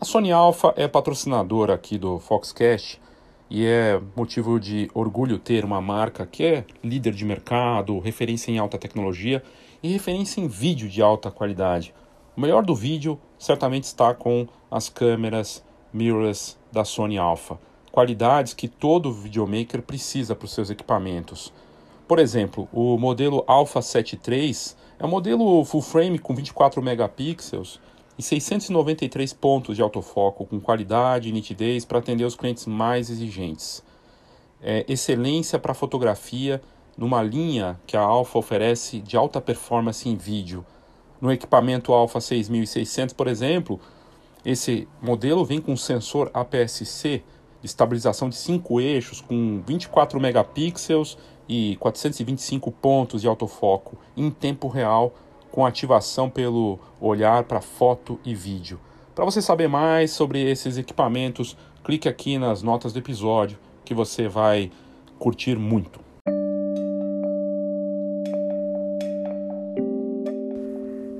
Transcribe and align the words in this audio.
A 0.00 0.04
Sony 0.04 0.30
Alpha 0.30 0.72
é 0.76 0.86
patrocinadora 0.86 1.74
aqui 1.74 1.98
do 1.98 2.20
Foxcast 2.20 3.00
e 3.50 3.66
é 3.66 4.00
motivo 4.14 4.60
de 4.60 4.88
orgulho 4.94 5.40
ter 5.40 5.64
uma 5.64 5.80
marca 5.80 6.24
que 6.24 6.44
é 6.44 6.64
líder 6.84 7.12
de 7.12 7.24
mercado, 7.24 7.98
referência 7.98 8.52
em 8.52 8.58
alta 8.58 8.78
tecnologia 8.78 9.42
e 9.82 9.88
referência 9.88 10.40
em 10.40 10.46
vídeo 10.46 10.88
de 10.88 11.02
alta 11.02 11.32
qualidade. 11.32 11.92
O 12.36 12.40
melhor 12.40 12.64
do 12.64 12.76
vídeo 12.76 13.18
certamente 13.36 13.84
está 13.84 14.14
com 14.14 14.46
as 14.70 14.88
câmeras 14.88 15.64
mirrorless 15.92 16.56
da 16.70 16.84
Sony 16.84 17.18
Alpha, 17.18 17.58
qualidades 17.90 18.54
que 18.54 18.68
todo 18.68 19.12
videomaker 19.12 19.82
precisa 19.82 20.32
para 20.36 20.46
os 20.46 20.52
seus 20.52 20.70
equipamentos. 20.70 21.52
Por 22.06 22.20
exemplo, 22.20 22.68
o 22.72 22.96
modelo 22.96 23.42
Alpha 23.48 23.82
7 23.82 24.20
III 24.24 24.54
é 25.00 25.04
um 25.04 25.08
modelo 25.08 25.64
full 25.64 25.82
frame 25.82 26.20
com 26.20 26.36
24 26.36 26.80
megapixels 26.80 27.80
e 28.18 28.22
693 28.22 29.32
pontos 29.32 29.76
de 29.76 29.82
autofoco 29.82 30.44
com 30.44 30.58
qualidade 30.58 31.28
e 31.28 31.32
nitidez 31.32 31.84
para 31.84 31.98
atender 31.98 32.24
os 32.24 32.34
clientes 32.34 32.66
mais 32.66 33.08
exigentes. 33.08 33.82
É, 34.60 34.84
excelência 34.88 35.58
para 35.58 35.72
fotografia 35.72 36.60
numa 36.96 37.22
linha 37.22 37.78
que 37.86 37.96
a 37.96 38.00
Alpha 38.00 38.40
oferece 38.40 38.98
de 38.98 39.16
alta 39.16 39.40
performance 39.40 40.08
em 40.08 40.16
vídeo. 40.16 40.66
No 41.20 41.30
equipamento 41.30 41.92
Alpha 41.92 42.20
6600, 42.20 43.12
por 43.12 43.28
exemplo, 43.28 43.80
esse 44.44 44.88
modelo 45.00 45.44
vem 45.44 45.60
com 45.60 45.76
sensor 45.76 46.28
APS-C 46.34 47.22
de 47.60 47.66
estabilização 47.66 48.28
de 48.28 48.36
5 48.36 48.80
eixos 48.80 49.20
com 49.20 49.62
24 49.64 50.18
megapixels 50.18 51.16
e 51.48 51.76
425 51.76 52.70
pontos 52.72 53.22
de 53.22 53.28
autofoco 53.28 53.96
em 54.16 54.28
tempo 54.28 54.66
real 54.66 55.14
com 55.50 55.64
ativação 55.64 56.28
pelo 56.28 56.78
olhar 57.00 57.44
para 57.44 57.60
foto 57.60 58.18
e 58.24 58.34
vídeo. 58.34 58.78
Para 59.14 59.24
você 59.24 59.42
saber 59.42 59.68
mais 59.68 60.12
sobre 60.12 60.48
esses 60.48 60.78
equipamentos, 60.78 61.56
clique 61.82 62.08
aqui 62.08 62.38
nas 62.38 62.62
notas 62.62 62.92
do 62.92 62.98
episódio 62.98 63.58
que 63.84 63.94
você 63.94 64.28
vai 64.28 64.70
curtir 65.18 65.56
muito. 65.56 66.00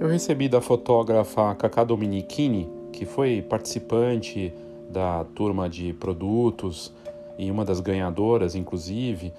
Eu 0.01 0.09
recebi 0.09 0.49
da 0.49 0.61
fotógrafa 0.61 1.55
Cacá 1.57 1.83
Dominichini, 1.83 2.69
que 2.93 3.05
foi 3.05 3.43
participante 3.43 4.55
da 4.89 5.25
turma 5.35 5.69
de 5.69 5.93
produtos 5.93 6.95
e 7.37 7.51
uma 7.51 7.65
das 7.65 7.81
ganhadoras, 7.81 8.55
inclusive, 8.55 9.33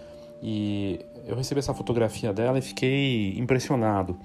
e 0.44 1.00
eu 1.25 1.35
recebi 1.35 1.59
essa 1.59 1.73
fotografia 1.73 2.33
dela 2.33 2.59
e 2.59 2.61
fiquei 2.61 3.38
impressionado. 3.38 4.17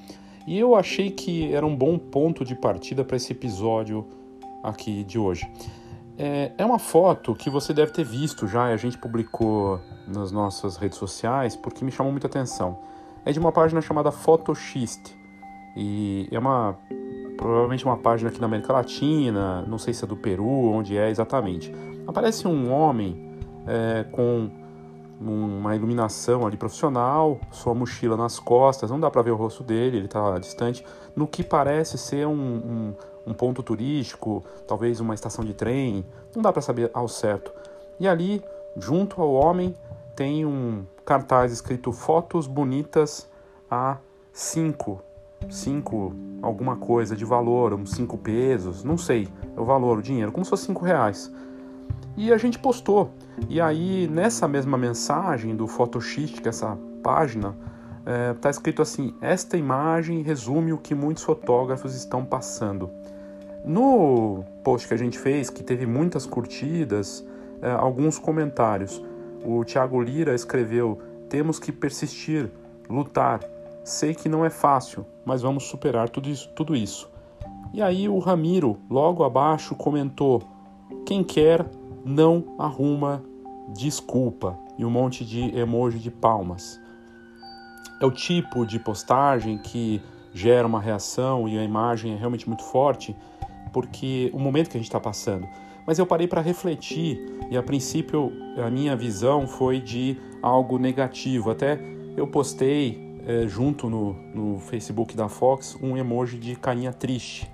E 0.46 0.58
eu 0.58 0.74
achei 0.74 1.10
que 1.10 1.52
era 1.52 1.64
um 1.64 1.74
bom 1.74 1.98
ponto 1.98 2.44
de 2.44 2.54
partida 2.54 3.04
para 3.04 3.16
esse 3.16 3.32
episódio 3.32 4.06
aqui 4.62 5.04
de 5.04 5.18
hoje. 5.18 5.50
É, 6.16 6.52
é, 6.56 6.64
uma 6.64 6.78
foto 6.78 7.34
que 7.34 7.50
você 7.50 7.72
deve 7.72 7.92
ter 7.92 8.04
visto 8.04 8.46
já, 8.46 8.64
a 8.66 8.76
gente 8.76 8.96
publicou 8.98 9.80
nas 10.06 10.30
nossas 10.30 10.76
redes 10.76 10.98
sociais, 10.98 11.56
porque 11.56 11.84
me 11.84 11.90
chamou 11.90 12.12
muita 12.12 12.26
atenção. 12.26 12.78
É 13.24 13.32
de 13.32 13.38
uma 13.38 13.50
página 13.50 13.80
chamada 13.80 14.12
Photoshist. 14.12 15.16
E 15.76 16.28
é 16.30 16.38
uma 16.38 16.78
provavelmente 17.36 17.84
uma 17.84 17.96
página 17.96 18.30
aqui 18.30 18.40
na 18.40 18.46
América 18.46 18.72
Latina, 18.72 19.62
não 19.62 19.76
sei 19.76 19.92
se 19.92 20.04
é 20.04 20.06
do 20.06 20.16
Peru, 20.16 20.46
onde 20.46 20.96
é 20.96 21.10
exatamente. 21.10 21.72
Aparece 22.06 22.46
um 22.46 22.72
homem 22.72 23.38
é, 23.66 24.04
com 24.04 24.50
uma 25.20 25.74
iluminação 25.74 26.46
ali 26.46 26.56
profissional, 26.56 27.38
sua 27.50 27.74
mochila 27.74 28.16
nas 28.16 28.38
costas, 28.38 28.90
não 28.90 28.98
dá 28.98 29.10
para 29.10 29.22
ver 29.22 29.30
o 29.30 29.36
rosto 29.36 29.62
dele, 29.62 29.98
ele 29.98 30.06
está 30.06 30.38
distante, 30.38 30.84
no 31.14 31.26
que 31.26 31.42
parece 31.42 31.96
ser 31.96 32.26
um, 32.26 32.32
um, 32.32 32.94
um, 33.26 33.34
ponto 33.34 33.62
turístico, 33.62 34.44
talvez 34.66 35.00
uma 35.00 35.14
estação 35.14 35.44
de 35.44 35.54
trem, 35.54 36.04
não 36.34 36.42
dá 36.42 36.52
para 36.52 36.62
saber 36.62 36.90
ao 36.92 37.08
certo. 37.08 37.52
E 37.98 38.08
ali, 38.08 38.42
junto 38.76 39.20
ao 39.22 39.32
homem, 39.32 39.74
tem 40.16 40.44
um 40.44 40.84
cartaz 41.04 41.52
escrito 41.52 41.92
Fotos 41.92 42.46
Bonitas 42.46 43.28
a 43.70 43.98
5, 44.32 45.00
5 45.48 46.14
alguma 46.42 46.76
coisa 46.76 47.16
de 47.16 47.24
valor, 47.24 47.72
uns 47.72 47.92
5 47.92 48.18
pesos, 48.18 48.84
não 48.84 48.98
sei, 48.98 49.28
é 49.56 49.60
o 49.60 49.64
valor, 49.64 49.98
o 49.98 50.02
dinheiro, 50.02 50.32
como 50.32 50.44
se 50.44 50.50
fosse 50.50 50.66
5 50.66 50.84
reais. 50.84 51.32
E 52.16 52.32
a 52.32 52.38
gente 52.38 52.58
postou. 52.58 53.10
E 53.48 53.60
aí, 53.60 54.08
nessa 54.08 54.46
mesma 54.46 54.78
mensagem 54.78 55.56
do 55.56 55.66
Photoshist, 55.66 56.40
que 56.40 56.48
é 56.48 56.50
essa 56.50 56.78
página, 57.02 57.56
está 58.34 58.48
é, 58.48 58.50
escrito 58.50 58.82
assim: 58.82 59.14
Esta 59.20 59.56
imagem 59.56 60.22
resume 60.22 60.72
o 60.72 60.78
que 60.78 60.94
muitos 60.94 61.24
fotógrafos 61.24 61.94
estão 61.94 62.24
passando. 62.24 62.90
No 63.64 64.44
post 64.62 64.86
que 64.86 64.94
a 64.94 64.96
gente 64.96 65.18
fez, 65.18 65.50
que 65.50 65.62
teve 65.62 65.86
muitas 65.86 66.26
curtidas, 66.26 67.26
é, 67.60 67.70
alguns 67.70 68.18
comentários. 68.18 69.02
O 69.44 69.64
Thiago 69.64 70.00
Lira 70.00 70.34
escreveu: 70.34 71.00
Temos 71.28 71.58
que 71.58 71.72
persistir, 71.72 72.50
lutar. 72.88 73.40
Sei 73.82 74.14
que 74.14 74.28
não 74.28 74.44
é 74.44 74.50
fácil, 74.50 75.04
mas 75.24 75.42
vamos 75.42 75.64
superar 75.64 76.08
tudo 76.08 76.28
isso. 76.28 76.48
Tudo 76.54 76.76
isso. 76.76 77.10
E 77.72 77.82
aí 77.82 78.08
o 78.08 78.18
Ramiro, 78.18 78.78
logo 78.88 79.24
abaixo, 79.24 79.74
comentou: 79.74 80.42
Quem 81.04 81.24
quer 81.24 81.66
não 82.04 82.54
arruma 82.58 83.24
desculpa 83.74 84.58
e 84.78 84.84
um 84.84 84.90
monte 84.90 85.24
de 85.24 85.56
emoji 85.56 85.98
de 85.98 86.10
palmas. 86.10 86.80
É 88.00 88.06
o 88.06 88.10
tipo 88.10 88.66
de 88.66 88.78
postagem 88.78 89.56
que 89.58 90.02
gera 90.32 90.66
uma 90.66 90.80
reação 90.80 91.48
e 91.48 91.58
a 91.58 91.62
imagem 91.62 92.12
é 92.12 92.16
realmente 92.16 92.46
muito 92.46 92.64
forte, 92.64 93.16
porque 93.72 94.30
o 94.34 94.38
momento 94.38 94.68
que 94.68 94.76
a 94.76 94.80
gente 94.80 94.88
está 94.88 95.00
passando. 95.00 95.46
Mas 95.86 95.98
eu 95.98 96.06
parei 96.06 96.26
para 96.26 96.40
refletir 96.40 97.18
e 97.50 97.56
a 97.56 97.62
princípio 97.62 98.32
a 98.56 98.70
minha 98.70 98.96
visão 98.96 99.46
foi 99.46 99.80
de 99.80 100.18
algo 100.42 100.78
negativo. 100.78 101.50
Até 101.50 101.78
eu 102.16 102.26
postei 102.26 103.20
é, 103.26 103.46
junto 103.46 103.88
no, 103.88 104.12
no 104.34 104.58
Facebook 104.58 105.16
da 105.16 105.28
Fox 105.28 105.78
um 105.82 105.96
emoji 105.96 106.38
de 106.38 106.56
carinha 106.56 106.92
triste. 106.92 107.50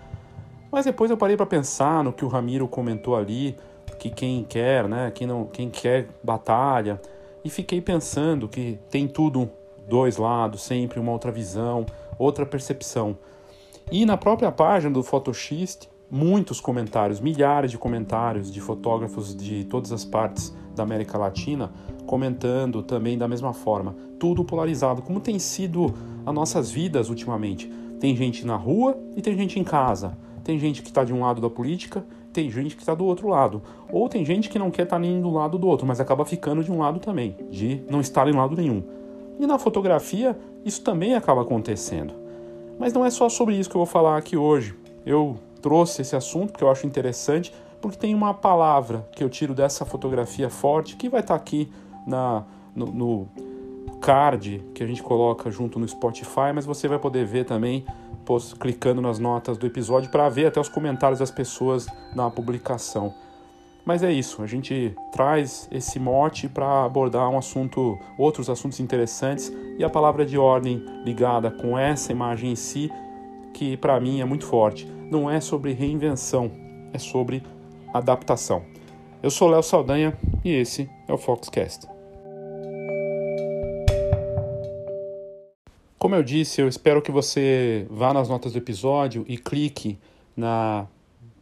Mas 0.71 0.85
depois 0.85 1.11
eu 1.11 1.17
parei 1.17 1.37
para 1.37 1.47
pensar 1.47 2.05
no 2.05 2.13
que 2.13 2.25
o 2.25 2.29
Ramiro 2.29 2.69
comentou 2.69 3.17
ali 3.17 3.57
que 4.01 4.09
quem 4.09 4.43
quer, 4.43 4.89
né, 4.89 5.13
quem 5.15 5.27
não, 5.27 5.45
quem 5.45 5.69
quer 5.69 6.09
batalha. 6.25 6.99
E 7.45 7.51
fiquei 7.51 7.83
pensando 7.83 8.49
que 8.49 8.79
tem 8.91 9.07
tudo 9.07 9.51
dois 9.87 10.17
lados, 10.17 10.63
sempre 10.63 10.99
uma 10.99 11.13
outra 11.13 11.31
visão, 11.31 11.85
outra 12.19 12.47
percepção. 12.47 13.17
E 13.93 14.07
na 14.07 14.17
própria 14.17 14.51
página 14.51 14.93
do 14.93 15.03
Photoshist, 15.03 15.87
muitos 16.11 16.61
comentários, 16.61 17.21
milhares 17.21 17.71
de 17.71 17.77
comentários 17.77 18.51
de 18.51 18.61
fotógrafos 18.61 19.37
de 19.37 19.65
todas 19.65 19.93
as 19.93 20.05
partes 20.05 20.55
da 20.75 20.83
América 20.83 21.19
Latina 21.19 21.71
comentando 22.07 22.83
também 22.83 23.19
da 23.19 23.29
mesma 23.29 23.53
forma, 23.53 23.95
tudo 24.19 24.45
polarizado, 24.45 25.03
como 25.03 25.21
tem 25.21 25.39
sido 25.39 25.95
as 26.25 26.35
nossas 26.35 26.71
vidas 26.71 27.11
ultimamente. 27.11 27.71
Tem 28.01 28.17
gente 28.17 28.47
na 28.47 28.57
rua 28.57 28.99
e 29.15 29.21
tem 29.21 29.37
gente 29.37 29.61
em 29.61 29.65
casa. 29.65 30.17
Tem 30.43 30.59
gente 30.59 30.81
que 30.83 30.89
está 30.89 31.05
de 31.05 31.13
um 31.13 31.21
lado 31.21 31.41
da 31.41 31.51
política 31.51 32.05
tem 32.33 32.51
gente 32.51 32.77
que 32.77 32.83
está 32.83 32.95
do 32.95 33.05
outro 33.05 33.29
lado. 33.29 33.63
Ou 33.91 34.09
tem 34.09 34.25
gente 34.25 34.49
que 34.49 34.59
não 34.59 34.71
quer 34.71 34.83
estar 34.83 34.97
tá 34.97 35.01
nem 35.01 35.21
do 35.21 35.31
lado 35.31 35.59
do 35.59 35.67
outro, 35.67 35.87
mas 35.87 36.01
acaba 36.01 36.25
ficando 36.25 36.63
de 36.63 36.71
um 36.71 36.79
lado 36.79 37.01
também, 37.01 37.37
de 37.51 37.83
não 37.91 38.01
estar 38.01 38.29
em 38.29 38.33
lado 38.33 38.57
nenhum. 38.57 38.83
E 39.39 39.47
na 39.47 39.59
fotografia, 39.59 40.39
isso 40.65 40.83
também 40.83 41.15
acaba 41.15 41.43
acontecendo. 41.43 42.15
Mas 42.79 42.93
não 42.93 43.05
é 43.05 43.11
só 43.11 43.29
sobre 43.29 43.57
isso 43.57 43.69
que 43.69 43.77
eu 43.77 43.81
vou 43.81 43.87
falar 43.87 44.17
aqui 44.17 44.37
hoje. 44.37 44.75
Eu 45.05 45.37
trouxe 45.61 46.03
esse 46.03 46.17
assunto 46.17 46.53
porque 46.53 46.65
eu 46.65 46.71
acho 46.71 46.87
interessante, 46.87 47.53
porque 47.81 47.97
tem 47.97 48.15
uma 48.15 48.35
palavra 48.35 49.07
que 49.13 49.23
eu 49.23 49.29
tiro 49.29 49.55
dessa 49.55 49.85
fotografia 49.85 50.49
forte 50.49 50.97
que 50.97 51.09
vai 51.09 51.21
estar 51.21 51.35
tá 51.35 51.41
aqui 51.41 51.71
na, 52.07 52.45
no, 52.75 52.87
no 52.87 53.29
card 54.01 54.65
que 54.75 54.83
a 54.83 54.87
gente 54.87 55.03
coloca 55.03 55.51
junto 55.51 55.79
no 55.79 55.87
Spotify, 55.87 56.53
mas 56.55 56.65
você 56.65 56.89
vai 56.89 56.99
poder 56.99 57.25
ver 57.25 57.45
também 57.45 57.85
post, 58.31 58.55
clicando 58.55 59.03
nas 59.03 59.19
notas 59.19 59.59
do 59.59 59.67
episódio 59.67 60.09
para 60.09 60.29
ver 60.29 60.47
até 60.47 60.61
os 60.61 60.69
comentários 60.69 61.19
das 61.19 61.33
pessoas 61.33 61.89
na 62.15 62.31
publicação. 62.31 63.13
Mas 63.85 64.05
é 64.05 64.13
isso, 64.13 64.41
a 64.41 64.47
gente 64.47 64.95
traz 65.11 65.69
esse 65.73 65.99
mote 65.99 66.49
para 66.49 66.85
abordar 66.85 67.29
um 67.29 67.37
assunto, 67.37 67.99
outros 68.17 68.49
assuntos 68.49 68.79
interessantes 68.79 69.53
e 69.77 69.83
a 69.83 69.91
palavra 69.91 70.25
de 70.25 70.39
ordem 70.39 70.81
ligada 71.05 71.51
com 71.51 71.77
essa 71.77 72.13
imagem 72.13 72.53
em 72.53 72.57
si, 72.57 72.89
que 73.53 73.77
para 73.77 73.99
mim 73.99 74.21
é 74.21 74.25
muito 74.25 74.47
forte. 74.47 74.87
Não 75.11 75.29
é 75.29 75.41
sobre 75.41 75.73
reinvenção, 75.73 76.53
é 76.93 76.99
sobre 77.01 77.43
adaptação. 77.93 78.63
Eu 79.21 79.31
sou 79.33 79.49
Léo 79.49 79.63
Saldanha 79.65 80.17
e 80.45 80.53
esse 80.53 80.89
é 81.09 81.13
o 81.13 81.19
Foxcast. 81.19 82.00
Como 86.01 86.15
eu 86.15 86.23
disse, 86.23 86.63
eu 86.63 86.67
espero 86.67 87.03
que 87.03 87.13
você 87.13 87.87
vá 87.91 88.15
nas 88.15 88.27
notas 88.27 88.53
do 88.53 88.59
episódio 88.59 89.23
e 89.29 89.37
clique 89.37 89.99
na 90.35 90.87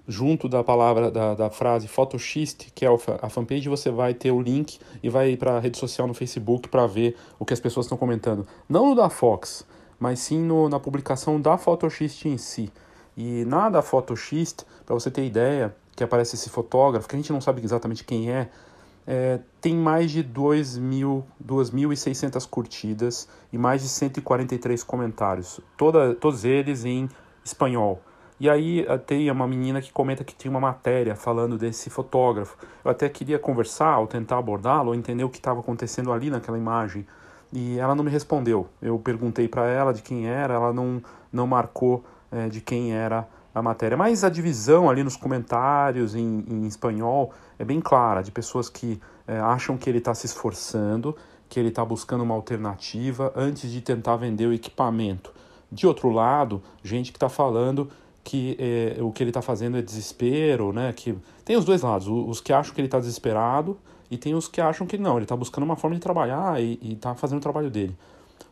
junto 0.04 0.48
da 0.48 0.64
palavra 0.64 1.12
da, 1.12 1.34
da 1.34 1.48
frase 1.48 1.86
Photoshist, 1.86 2.72
que 2.74 2.84
é 2.84 2.88
a 3.22 3.28
fanpage, 3.28 3.68
você 3.68 3.88
vai 3.88 4.14
ter 4.14 4.32
o 4.32 4.42
link 4.42 4.80
e 5.00 5.08
vai 5.08 5.36
para 5.36 5.58
a 5.58 5.60
rede 5.60 5.78
social 5.78 6.08
no 6.08 6.14
Facebook 6.14 6.68
para 6.68 6.88
ver 6.88 7.16
o 7.38 7.44
que 7.44 7.54
as 7.54 7.60
pessoas 7.60 7.86
estão 7.86 7.96
comentando. 7.96 8.48
Não 8.68 8.88
no 8.88 8.96
da 8.96 9.08
Fox, 9.08 9.64
mas 9.96 10.18
sim 10.18 10.40
no, 10.40 10.68
na 10.68 10.80
publicação 10.80 11.40
da 11.40 11.56
Photoshist 11.56 12.24
em 12.24 12.36
si. 12.36 12.68
E 13.16 13.44
na 13.44 13.70
da 13.70 13.80
Photoshist, 13.80 14.64
para 14.84 14.92
você 14.92 15.08
ter 15.08 15.24
ideia, 15.24 15.72
que 15.94 16.02
aparece 16.02 16.34
esse 16.34 16.50
fotógrafo, 16.50 17.06
que 17.06 17.14
a 17.14 17.18
gente 17.18 17.32
não 17.32 17.40
sabe 17.40 17.62
exatamente 17.62 18.02
quem 18.02 18.28
é, 18.32 18.48
é 19.10 19.40
tem 19.58 19.74
mais 19.74 20.10
de 20.10 20.22
2.600 20.22 22.46
curtidas 22.48 23.26
e 23.50 23.58
mais 23.58 23.82
de 23.82 23.88
143 23.88 24.84
comentários, 24.84 25.60
toda, 25.76 26.14
todos 26.14 26.44
eles 26.44 26.84
em 26.84 27.08
espanhol. 27.42 28.00
E 28.38 28.48
aí 28.48 28.84
eh, 28.86 28.98
tem 28.98 29.28
uma 29.30 29.48
menina 29.48 29.80
que 29.80 29.90
comenta 29.90 30.22
que 30.22 30.34
tinha 30.34 30.50
uma 30.50 30.60
matéria 30.60 31.16
falando 31.16 31.58
desse 31.58 31.90
fotógrafo. 31.90 32.56
Eu 32.84 32.90
até 32.90 33.08
queria 33.08 33.38
conversar 33.38 33.98
ou 33.98 34.06
tentar 34.06 34.38
abordá-lo, 34.38 34.88
ou 34.88 34.94
entender 34.94 35.24
o 35.24 35.28
que 35.28 35.38
estava 35.38 35.58
acontecendo 35.58 36.12
ali 36.12 36.30
naquela 36.30 36.56
imagem. 36.56 37.04
E 37.52 37.78
ela 37.78 37.94
não 37.94 38.04
me 38.04 38.10
respondeu. 38.10 38.68
Eu 38.80 38.98
perguntei 38.98 39.48
para 39.48 39.66
ela 39.66 39.92
de 39.92 40.02
quem 40.02 40.28
era, 40.28 40.54
ela 40.54 40.72
não, 40.72 41.02
não 41.32 41.46
marcou 41.46 42.04
é, 42.30 42.48
de 42.48 42.60
quem 42.60 42.94
era 42.94 43.26
a 43.58 43.62
matéria. 43.62 43.96
Mas 43.96 44.24
a 44.24 44.28
divisão 44.28 44.88
ali 44.88 45.02
nos 45.02 45.16
comentários 45.16 46.14
em, 46.14 46.44
em 46.48 46.66
espanhol 46.66 47.32
é 47.58 47.64
bem 47.64 47.80
clara, 47.80 48.22
de 48.22 48.30
pessoas 48.30 48.68
que 48.68 49.00
é, 49.26 49.38
acham 49.38 49.76
que 49.76 49.88
ele 49.88 49.98
está 49.98 50.14
se 50.14 50.26
esforçando, 50.26 51.16
que 51.48 51.58
ele 51.58 51.68
está 51.68 51.84
buscando 51.84 52.22
uma 52.22 52.34
alternativa 52.34 53.32
antes 53.36 53.70
de 53.70 53.80
tentar 53.80 54.16
vender 54.16 54.46
o 54.46 54.52
equipamento. 54.52 55.32
De 55.70 55.86
outro 55.86 56.10
lado, 56.10 56.62
gente 56.82 57.12
que 57.12 57.16
está 57.16 57.28
falando 57.28 57.90
que 58.24 58.56
é, 58.58 59.02
o 59.02 59.10
que 59.10 59.22
ele 59.22 59.30
está 59.30 59.40
fazendo 59.40 59.78
é 59.78 59.82
desespero, 59.82 60.72
né? 60.72 60.92
Que 60.92 61.16
tem 61.44 61.56
os 61.56 61.64
dois 61.64 61.82
lados, 61.82 62.08
os 62.08 62.40
que 62.40 62.52
acham 62.52 62.74
que 62.74 62.80
ele 62.80 62.88
está 62.88 62.98
desesperado 62.98 63.78
e 64.10 64.16
tem 64.16 64.34
os 64.34 64.48
que 64.48 64.60
acham 64.60 64.86
que 64.86 64.98
não, 64.98 65.16
ele 65.16 65.24
está 65.24 65.36
buscando 65.36 65.64
uma 65.64 65.76
forma 65.76 65.94
de 65.96 66.00
trabalhar 66.02 66.60
e 66.60 66.78
está 66.92 67.14
fazendo 67.14 67.38
o 67.38 67.42
trabalho 67.42 67.70
dele. 67.70 67.96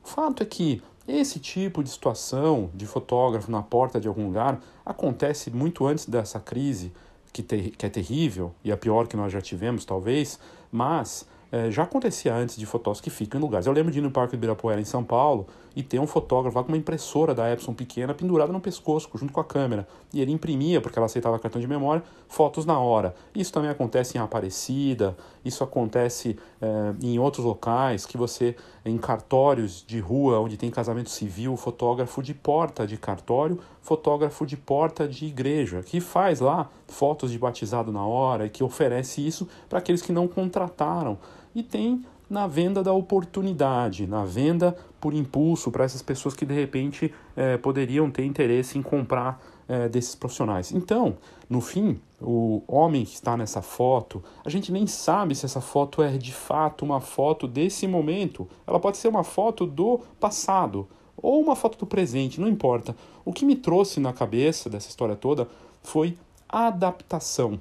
O 0.07 0.09
fato 0.09 0.41
é 0.41 0.47
que 0.47 0.81
esse 1.09 1.41
tipo 1.41 1.83
de 1.83 1.91
situação 1.91 2.71
de 2.73 2.87
fotógrafo 2.87 3.51
na 3.51 3.61
porta 3.61 4.01
de 4.01 4.07
algum 4.07 4.27
lugar 4.27 4.61
acontece 4.85 5.51
muito 5.51 5.85
antes 5.85 6.07
dessa 6.07 6.39
crise 6.39 6.93
que, 7.33 7.43
ter, 7.43 7.71
que 7.71 7.85
é 7.85 7.89
terrível 7.89 8.55
e 8.63 8.71
a 8.71 8.77
pior 8.77 9.09
que 9.09 9.17
nós 9.17 9.33
já 9.33 9.41
tivemos, 9.41 9.85
talvez, 9.85 10.39
mas 10.71 11.27
é, 11.51 11.73
já 11.73 11.83
acontecia 11.83 12.33
antes 12.33 12.57
de 12.57 12.65
fotógrafos 12.65 13.01
que 13.01 13.11
ficam 13.11 13.41
em 13.41 13.43
lugares. 13.43 13.67
Eu 13.67 13.73
lembro 13.73 13.91
de 13.91 13.99
ir 13.99 14.03
no 14.03 14.13
Parque 14.13 14.37
do 14.37 14.39
Ibirapuera, 14.39 14.81
em 14.81 14.85
São 14.85 15.03
Paulo, 15.03 15.49
e 15.77 15.83
ter 15.83 16.01
um 16.01 16.07
fotógrafo 16.07 16.57
lá 16.57 16.65
com 16.65 16.73
uma 16.73 16.79
impressora 16.79 17.35
da 17.35 17.53
Epson 17.53 17.75
pequena 17.75 18.15
pendurada 18.15 18.51
no 18.51 18.63
pescoço, 18.63 19.11
junto 19.15 19.31
com 19.31 19.41
a 19.41 19.45
câmera. 19.45 19.87
E 20.11 20.23
ele 20.23 20.33
imprimia, 20.33 20.81
porque 20.81 20.99
ela 20.99 21.05
aceitava 21.05 21.39
cartão 21.39 21.61
de 21.61 21.67
memória, 21.67 22.03
fotos 22.27 22.65
na 22.65 22.81
hora. 22.81 23.15
Isso 23.35 23.53
também 23.53 23.69
acontece 23.69 24.17
em 24.17 24.21
Aparecida, 24.21 25.15
isso 25.45 25.63
acontece 25.63 26.39
é, 26.63 26.95
em 27.03 27.19
outros 27.19 27.45
locais, 27.45 28.07
que 28.07 28.17
você, 28.17 28.57
em 28.87 28.97
cartórios 28.97 29.85
de 29.87 30.01
rua, 30.01 30.41
onde 30.41 30.57
tem 30.57 30.71
casamento 30.71 31.11
civil, 31.11 31.55
fotógrafo 31.59 32.23
de 32.23 32.33
porta 32.33 32.87
de 32.87 32.97
cartório, 32.97 33.61
fotógrafo 33.83 34.47
de 34.47 34.57
porta 34.57 35.07
de 35.07 35.27
igreja, 35.27 35.83
que 35.83 36.01
faz 36.01 36.41
lá 36.41 36.71
fotos 36.89 37.31
de 37.31 37.39
batizado 37.39 37.93
na 37.93 38.07
hora 38.07 38.47
e 38.47 38.51
que 38.51 38.65
oferece 38.65 39.25
isso 39.25 39.47
para 39.69 39.79
aqueles 39.79 40.01
que 40.01 40.11
não 40.11 40.27
contrataram. 40.27 41.19
E 41.55 41.63
tem 41.63 42.03
na 42.29 42.47
venda 42.47 42.83
da 42.83 42.93
oportunidade, 42.93 44.07
na 44.07 44.25
venda 44.25 44.77
por 45.01 45.15
impulso 45.15 45.71
para 45.71 45.85
essas 45.85 46.03
pessoas 46.03 46.35
que 46.35 46.45
de 46.45 46.55
repente 46.55 47.13
é, 47.37 47.57
poderiam 47.57 48.11
ter 48.11 48.25
interesse 48.25 48.79
em 48.79 48.83
comprar 48.83 49.41
é, 49.69 49.89
desses 49.89 50.15
profissionais. 50.15 50.73
Então, 50.73 51.17
no 51.49 51.61
fim, 51.61 52.01
o 52.21 52.63
homem 52.67 53.05
que 53.05 53.15
está 53.15 53.37
nessa 53.37 53.63
foto, 53.63 54.23
a 54.45 54.51
gente 54.51 54.73
nem 54.73 54.87
sabe 54.87 55.35
se 55.35 55.47
essa 55.47 55.61
foto 55.61 56.03
é 56.03 56.17
de 56.17 56.33
fato 56.33 56.85
uma 56.85 57.01
foto 57.01 57.47
desse 57.47 57.87
momento. 57.87 58.49
Ela 58.67 58.81
pode 58.81 58.97
ser 58.97 59.09
uma 59.09 59.25
foto 59.25 59.67
do 59.67 60.01
passado 60.19 60.89
ou 61.17 61.41
uma 61.41 61.57
foto 61.57 61.79
do 61.79 61.87
presente, 61.87 62.41
não 62.41 62.49
importa. 62.49 62.97
O 63.25 63.33
que 63.33 63.45
me 63.45 63.57
trouxe 63.57 64.01
na 64.01 64.13
cabeça 64.13 64.69
dessa 64.69 64.89
história 64.89 65.17
toda 65.17 65.49
foi 65.83 66.17
adaptação. 66.49 67.61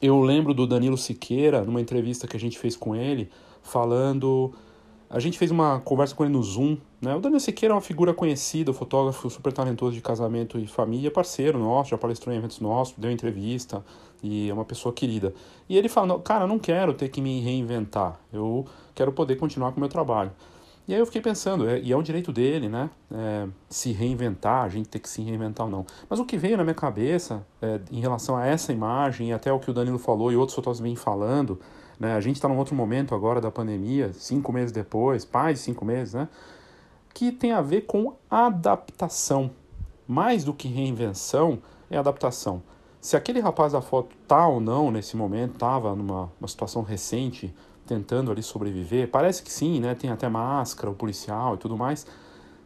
Eu 0.00 0.20
lembro 0.20 0.52
do 0.52 0.66
Danilo 0.66 0.98
Siqueira, 0.98 1.62
numa 1.62 1.80
entrevista 1.80 2.26
que 2.26 2.36
a 2.36 2.40
gente 2.40 2.58
fez 2.58 2.74
com 2.74 2.96
ele, 2.96 3.30
falando. 3.62 4.52
A 5.08 5.20
gente 5.20 5.38
fez 5.38 5.50
uma 5.50 5.80
conversa 5.80 6.14
com 6.14 6.24
ele 6.24 6.32
no 6.32 6.42
Zoom. 6.42 6.76
Né? 7.00 7.14
O 7.14 7.20
Daniel 7.20 7.40
Siqueira 7.40 7.72
é 7.72 7.76
uma 7.76 7.82
figura 7.82 8.14
conhecida, 8.14 8.72
fotógrafo 8.72 9.28
super 9.28 9.52
talentoso 9.52 9.92
de 9.92 10.00
casamento 10.00 10.58
e 10.58 10.66
família, 10.66 11.10
parceiro 11.10 11.58
nosso, 11.58 11.90
já 11.90 11.98
palestrou 11.98 12.34
em 12.34 12.38
eventos 12.38 12.60
nossos, 12.60 12.94
deu 12.96 13.10
entrevista 13.10 13.84
e 14.22 14.48
é 14.48 14.54
uma 14.54 14.64
pessoa 14.64 14.92
querida. 14.92 15.34
E 15.68 15.76
ele 15.76 15.88
fala: 15.88 16.18
Cara, 16.20 16.46
não 16.46 16.58
quero 16.58 16.94
ter 16.94 17.08
que 17.08 17.20
me 17.20 17.40
reinventar, 17.40 18.18
eu 18.32 18.64
quero 18.94 19.12
poder 19.12 19.36
continuar 19.36 19.72
com 19.72 19.78
o 19.78 19.80
meu 19.80 19.88
trabalho. 19.88 20.30
E 20.86 20.92
aí 20.92 21.00
eu 21.00 21.06
fiquei 21.06 21.20
pensando, 21.20 21.68
é, 21.68 21.80
e 21.80 21.92
é 21.92 21.96
um 21.96 22.02
direito 22.02 22.32
dele, 22.32 22.68
né? 22.68 22.90
É, 23.12 23.46
se 23.68 23.92
reinventar, 23.92 24.64
a 24.64 24.68
gente 24.68 24.88
ter 24.88 24.98
que 24.98 25.08
se 25.08 25.22
reinventar 25.22 25.66
ou 25.66 25.70
não. 25.70 25.86
Mas 26.10 26.18
o 26.18 26.24
que 26.24 26.36
veio 26.36 26.56
na 26.56 26.64
minha 26.64 26.74
cabeça 26.74 27.46
é, 27.60 27.80
em 27.90 28.00
relação 28.00 28.36
a 28.36 28.46
essa 28.46 28.72
imagem, 28.72 29.28
e 29.28 29.32
até 29.32 29.52
o 29.52 29.60
que 29.60 29.70
o 29.70 29.74
Danilo 29.74 29.98
falou 29.98 30.32
e 30.32 30.36
outros 30.36 30.56
fotógrafos 30.56 30.80
vêm 30.80 30.96
falando, 30.96 31.60
né? 32.02 32.16
A 32.16 32.20
gente 32.20 32.34
está 32.34 32.48
num 32.48 32.58
outro 32.58 32.74
momento 32.74 33.14
agora 33.14 33.40
da 33.40 33.48
pandemia, 33.48 34.12
cinco 34.12 34.52
meses 34.52 34.72
depois, 34.72 35.24
mais 35.32 35.58
de 35.58 35.64
cinco 35.64 35.84
meses, 35.84 36.14
né? 36.14 36.28
Que 37.14 37.30
tem 37.30 37.52
a 37.52 37.62
ver 37.62 37.82
com 37.82 38.16
adaptação. 38.28 39.52
Mais 40.08 40.42
do 40.42 40.52
que 40.52 40.66
reinvenção, 40.66 41.60
é 41.88 41.96
adaptação. 41.96 42.60
Se 43.00 43.16
aquele 43.16 43.38
rapaz 43.38 43.72
da 43.72 43.80
foto 43.80 44.16
tá 44.26 44.48
ou 44.48 44.58
não 44.58 44.90
nesse 44.90 45.16
momento, 45.16 45.52
estava 45.52 45.94
numa 45.94 46.28
situação 46.48 46.82
recente, 46.82 47.54
tentando 47.86 48.32
ali 48.32 48.42
sobreviver, 48.42 49.08
parece 49.08 49.40
que 49.40 49.52
sim, 49.52 49.78
né? 49.78 49.94
Tem 49.94 50.10
até 50.10 50.28
máscara, 50.28 50.90
o 50.90 50.94
policial 50.96 51.54
e 51.54 51.58
tudo 51.58 51.76
mais, 51.76 52.04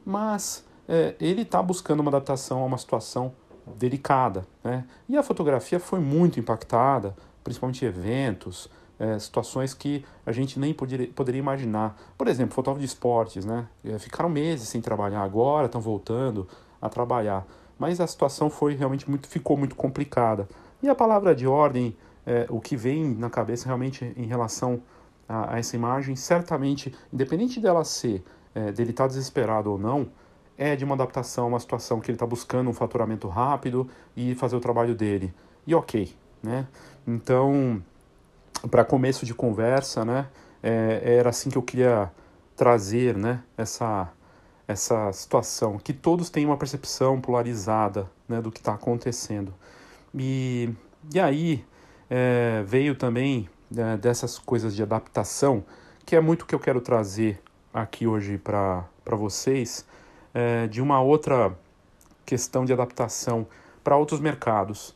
mas 0.03 0.65
é, 0.88 1.15
ele 1.21 1.43
está 1.43 1.62
buscando 1.62 2.00
uma 2.00 2.09
adaptação 2.09 2.62
a 2.62 2.65
uma 2.65 2.79
situação 2.79 3.35
delicada, 3.77 4.47
né? 4.65 4.87
E 5.06 5.15
a 5.15 5.23
fotografia 5.23 5.79
foi 5.79 6.00
muito 6.00 6.41
impactada, 6.41 7.15
principalmente 7.44 7.85
eventos, 7.85 8.71
é, 8.99 9.19
situações 9.19 9.75
que 9.75 10.05
a 10.25 10.33
gente 10.33 10.59
nem 10.59 10.73
poderia, 10.73 11.09
poderia 11.09 11.39
imaginar. 11.39 11.97
Por 12.17 12.29
exemplo, 12.29 12.55
fotógrafos 12.55 12.89
de 12.89 12.95
esportes, 12.95 13.45
né? 13.45 13.67
É, 13.85 13.99
ficaram 13.99 14.29
meses 14.29 14.69
sem 14.69 14.81
trabalhar, 14.81 15.23
agora 15.23 15.67
estão 15.67 15.81
voltando 15.81 16.49
a 16.81 16.89
trabalhar. 16.89 17.47
Mas 17.79 18.01
a 18.01 18.07
situação 18.07 18.49
foi 18.49 18.75
realmente 18.75 19.09
muito, 19.09 19.29
ficou 19.29 19.57
muito 19.57 19.75
complicada. 19.77 20.49
E 20.83 20.89
a 20.89 20.95
palavra 20.95 21.35
de 21.35 21.47
ordem, 21.47 21.97
é, 22.25 22.47
o 22.49 22.61
que 22.61 22.77
vem 22.77 23.15
na 23.15 23.29
cabeça 23.29 23.67
realmente 23.67 24.13
em 24.17 24.27
relação 24.27 24.83
a, 25.29 25.55
a 25.55 25.59
essa 25.59 25.77
imagem, 25.77 26.17
certamente, 26.17 26.95
independente 27.13 27.61
dela 27.61 27.85
ser, 27.85 28.25
é, 28.55 28.73
dele 28.73 28.91
estar 28.91 29.05
tá 29.05 29.09
desesperado 29.09 29.71
ou 29.71 29.79
não, 29.79 30.09
é 30.57 30.75
de 30.75 30.85
uma 30.85 30.95
adaptação 30.95 31.45
a 31.45 31.49
uma 31.49 31.61
situação 31.61 32.01
que 32.01 32.11
ele 32.11 32.17
está 32.17 32.27
buscando 32.27 32.71
um 32.71 32.73
faturamento 32.73 33.29
rápido 33.29 33.89
e 34.17 34.35
fazer 34.35 34.57
o 34.57 34.61
trabalho 34.61 34.95
dele. 34.95 35.35
E 35.67 35.75
ok, 35.75 36.15
né? 36.43 36.67
Então, 37.07 37.83
para 38.68 38.85
começo 38.85 39.26
de 39.26 39.35
conversa, 39.35 40.04
né? 40.04 40.28
É, 40.62 41.16
era 41.18 41.30
assim 41.30 41.50
que 41.50 41.58
eu 41.58 41.62
queria 41.62 42.11
trazer, 42.56 43.16
né? 43.16 43.42
Essa 43.56 44.12
essa 44.68 45.12
situação 45.12 45.78
que 45.78 45.92
todos 45.92 46.28
têm 46.28 46.44
uma 46.44 46.56
percepção 46.56 47.20
polarizada, 47.20 48.11
né? 48.28 48.40
Do 48.40 48.50
que 48.50 48.58
está 48.58 48.75
acontecendo. 48.75 49.54
E 50.14 50.70
e 51.14 51.20
aí 51.20 51.64
é, 52.11 52.62
veio 52.66 52.94
também 52.94 53.49
né, 53.70 53.96
dessas 53.96 54.38
coisas 54.38 54.75
de 54.75 54.82
adaptação, 54.82 55.64
que 56.04 56.16
é 56.16 56.20
muito 56.20 56.46
que 56.46 56.54
eu 56.54 56.61
quero 56.61 56.80
trazer 56.80 57.40
aqui 57.73 58.06
hoje 58.06 58.38
para 58.38 58.88
vocês, 59.04 59.87
é, 60.32 60.66
de 60.66 60.80
uma 60.80 61.00
outra 61.00 61.56
questão 62.25 62.64
de 62.64 62.73
adaptação 62.73 63.46
para 63.85 63.96
outros 63.96 64.20
mercados. 64.20 64.94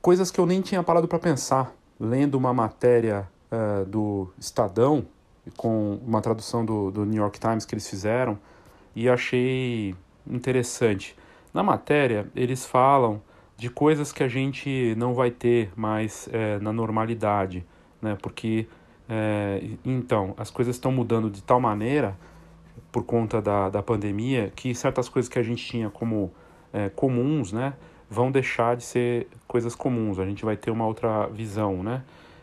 Coisas 0.00 0.30
que 0.30 0.40
eu 0.40 0.46
nem 0.46 0.60
tinha 0.60 0.82
parado 0.82 1.06
para 1.06 1.18
pensar 1.18 1.72
lendo 2.02 2.34
uma 2.34 2.52
matéria 2.52 3.28
uh, 3.52 3.86
do 3.86 4.28
Estadão, 4.36 5.06
com 5.56 6.00
uma 6.04 6.20
tradução 6.20 6.64
do, 6.64 6.90
do 6.90 7.04
New 7.06 7.22
York 7.22 7.38
Times 7.38 7.64
que 7.64 7.74
eles 7.74 7.88
fizeram, 7.88 8.36
e 8.94 9.08
achei 9.08 9.94
interessante. 10.26 11.16
Na 11.54 11.62
matéria, 11.62 12.26
eles 12.34 12.66
falam 12.66 13.22
de 13.56 13.70
coisas 13.70 14.12
que 14.12 14.24
a 14.24 14.28
gente 14.28 14.94
não 14.96 15.14
vai 15.14 15.30
ter 15.30 15.70
mais 15.76 16.28
é, 16.32 16.58
na 16.58 16.72
normalidade, 16.72 17.64
né? 18.00 18.16
Porque, 18.20 18.66
é, 19.08 19.62
então, 19.84 20.34
as 20.36 20.50
coisas 20.50 20.74
estão 20.74 20.90
mudando 20.90 21.30
de 21.30 21.42
tal 21.42 21.60
maneira, 21.60 22.16
por 22.90 23.04
conta 23.04 23.40
da, 23.40 23.68
da 23.68 23.82
pandemia, 23.82 24.52
que 24.56 24.74
certas 24.74 25.08
coisas 25.08 25.28
que 25.28 25.38
a 25.38 25.42
gente 25.42 25.64
tinha 25.64 25.88
como 25.88 26.32
é, 26.72 26.88
comuns, 26.88 27.52
né? 27.52 27.74
Vão 28.12 28.30
deixar 28.30 28.76
de 28.76 28.84
ser 28.84 29.26
coisas 29.48 29.74
comuns, 29.74 30.18
a 30.18 30.24
gente 30.26 30.44
vai 30.44 30.56
ter 30.56 30.70
uma 30.70 30.86
outra 30.86 31.26
visão, 31.28 31.82
né? 31.82 32.02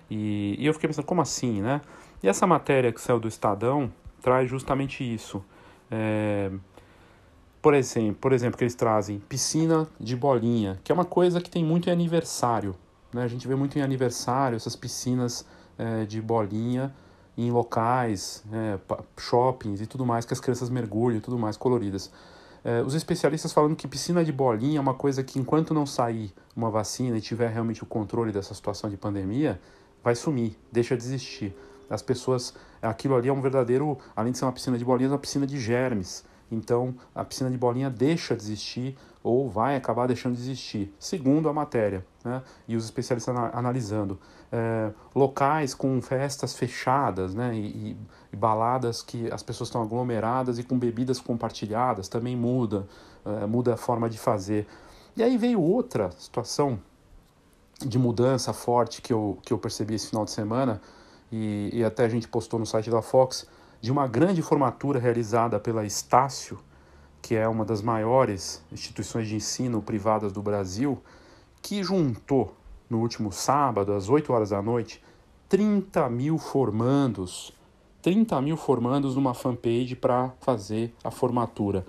E, 0.10 0.56
e 0.58 0.66
eu 0.66 0.74
fiquei 0.74 0.90
pensando, 0.90 1.06
como 1.06 1.22
assim, 1.22 1.62
né? 1.62 1.80
E 2.24 2.28
essa 2.28 2.48
matéria 2.48 2.92
que 2.92 3.00
saiu 3.00 3.20
do 3.20 3.28
Estadão 3.28 3.92
traz 4.20 4.50
justamente 4.50 5.04
isso. 5.04 5.46
É, 5.92 6.52
por 7.62 7.76
exemplo, 7.76 8.16
por 8.16 8.34
exemplo, 8.34 8.58
que 8.58 8.64
eles 8.64 8.74
trazem 8.74 9.20
piscina 9.20 9.88
de 10.00 10.16
bolinha, 10.16 10.80
que 10.84 10.92
é 10.92 10.96
uma 10.96 11.06
coisa 11.06 11.40
que 11.40 11.52
tem 11.52 11.64
muito 11.64 11.88
em 11.88 11.92
aniversário. 11.92 12.76
Né? 13.14 13.24
A 13.24 13.28
gente 13.28 13.48
vê 13.48 13.56
muito 13.56 13.78
em 13.78 13.82
aniversário 13.82 14.56
essas 14.56 14.76
piscinas 14.76 15.46
é, 15.78 16.04
de 16.06 16.20
bolinha 16.20 16.94
em 17.38 17.52
locais, 17.52 18.44
é, 18.52 18.80
shoppings 19.18 19.82
e 19.82 19.86
tudo 19.86 20.06
mais, 20.06 20.26
que 20.26 20.34
as 20.34 20.40
crianças 20.40 20.70
mergulham 20.70 21.20
e 21.20 21.22
tudo 21.22 21.38
mais, 21.38 21.56
coloridas. 21.56 22.12
É, 22.70 22.84
os 22.84 22.94
especialistas 22.94 23.52
falando 23.52 23.76
que 23.76 23.88
piscina 23.88 24.24
de 24.24 24.32
bolinha 24.32 24.78
é 24.78 24.80
uma 24.80 24.94
coisa 24.94 25.24
que, 25.24 25.40
enquanto 25.40 25.74
não 25.74 25.88
sair 25.88 26.32
uma 26.56 26.70
vacina 26.70 27.18
e 27.18 27.22
tiver 27.22 27.50
realmente 27.50 27.82
o 27.82 27.86
controle 27.86 28.32
dessa 28.32 28.54
situação 28.54 28.92
de 28.92 28.96
pandemia, 28.96 29.60
vai 30.04 30.14
sumir, 30.14 30.56
deixa 30.72 30.96
de 30.96 31.04
existir. 31.04 31.56
As 31.90 32.04
pessoas, 32.04 32.54
aquilo 32.80 33.16
ali 33.16 33.28
é 33.28 33.34
um 33.34 33.42
verdadeiro, 33.42 33.98
além 34.16 34.32
de 34.32 34.38
ser 34.38 34.46
uma 34.46 34.52
piscina 34.52 34.78
de 34.78 34.86
bolinhas, 34.86 35.12
é 35.12 35.16
uma 35.16 35.20
piscina 35.20 35.48
de 35.48 35.60
germes. 35.60 36.24
Então, 36.52 36.96
a 37.14 37.24
piscina 37.24 37.50
de 37.50 37.58
bolinha 37.58 37.90
deixa 37.90 38.36
de 38.36 38.42
existir 38.42 38.98
ou 39.22 39.50
vai 39.50 39.76
acabar 39.76 40.08
deixando 40.08 40.36
de 40.36 40.42
existir, 40.42 40.94
segundo 40.98 41.50
a 41.50 41.54
matéria, 41.54 42.06
né? 42.24 42.42
e 42.68 42.76
os 42.76 42.86
especialistas 42.86 43.36
analisando. 43.54 44.20
É, 44.52 44.92
locais 45.14 45.76
com 45.76 46.02
festas 46.02 46.56
fechadas 46.56 47.36
né? 47.36 47.54
E, 47.54 47.96
e, 48.34 48.36
baladas 48.36 49.04
que 49.04 49.32
as 49.32 49.44
pessoas 49.44 49.68
estão 49.68 49.84
aglomeradas 49.84 50.58
e 50.58 50.64
com 50.64 50.80
bebidas 50.80 51.20
compartilhadas 51.20 52.08
também 52.08 52.36
muda, 52.36 52.88
é, 53.24 53.46
muda 53.46 53.76
a 53.76 53.78
forma 53.78 54.10
de 54.10 54.18
fazer. 54.18 54.66
E 55.16 55.22
aí 55.22 55.38
veio 55.38 55.62
outra 55.62 56.10
situação 56.18 56.80
de 57.80 57.98
mudança 58.00 58.52
forte 58.54 59.02
que 59.02 59.14
eu, 59.14 59.38
que 59.44 59.54
eu 59.54 59.58
percebi 59.58 59.96
esse 59.96 60.08
final 60.08 60.26
de 60.26 60.32
semana, 60.32 60.82
e, 61.32 61.70
e 61.74 61.84
até 61.84 62.06
a 62.06 62.10
gente 62.10 62.28
postou 62.28 62.60
no 62.60 62.66
site 62.66 62.90
da 62.90 63.02
Fox, 63.02 63.48
de 63.82 63.92
uma 63.92 64.08
grande 64.08 64.42
formatura 64.42 65.00
realizada 65.00 65.60
pela 65.60 65.86
Estácio, 65.86 66.60
que 67.22 67.36
é 67.36 67.48
uma 67.48 67.66
das 67.66 67.82
maiores 67.82 68.64
instituições 68.72 69.28
de 69.28 69.36
ensino 69.36 69.82
privadas 69.82 70.32
do 70.32 70.42
Brasil, 70.42 71.02
que 71.62 71.84
juntou 71.84 72.56
no 72.90 73.00
último 73.00 73.32
sábado, 73.32 73.94
às 73.94 74.10
8 74.10 74.34
horas 74.34 74.50
da 74.50 74.62
noite, 74.62 75.02
30 75.48 76.10
mil 76.10 76.38
formandos, 76.38 77.54
30 78.02 78.42
mil 78.42 78.58
formandos 78.58 79.16
numa 79.16 79.34
fanpage 79.34 79.96
para 79.96 80.32
fazer 80.40 80.94
a 81.04 81.12
formatura. 81.12 81.86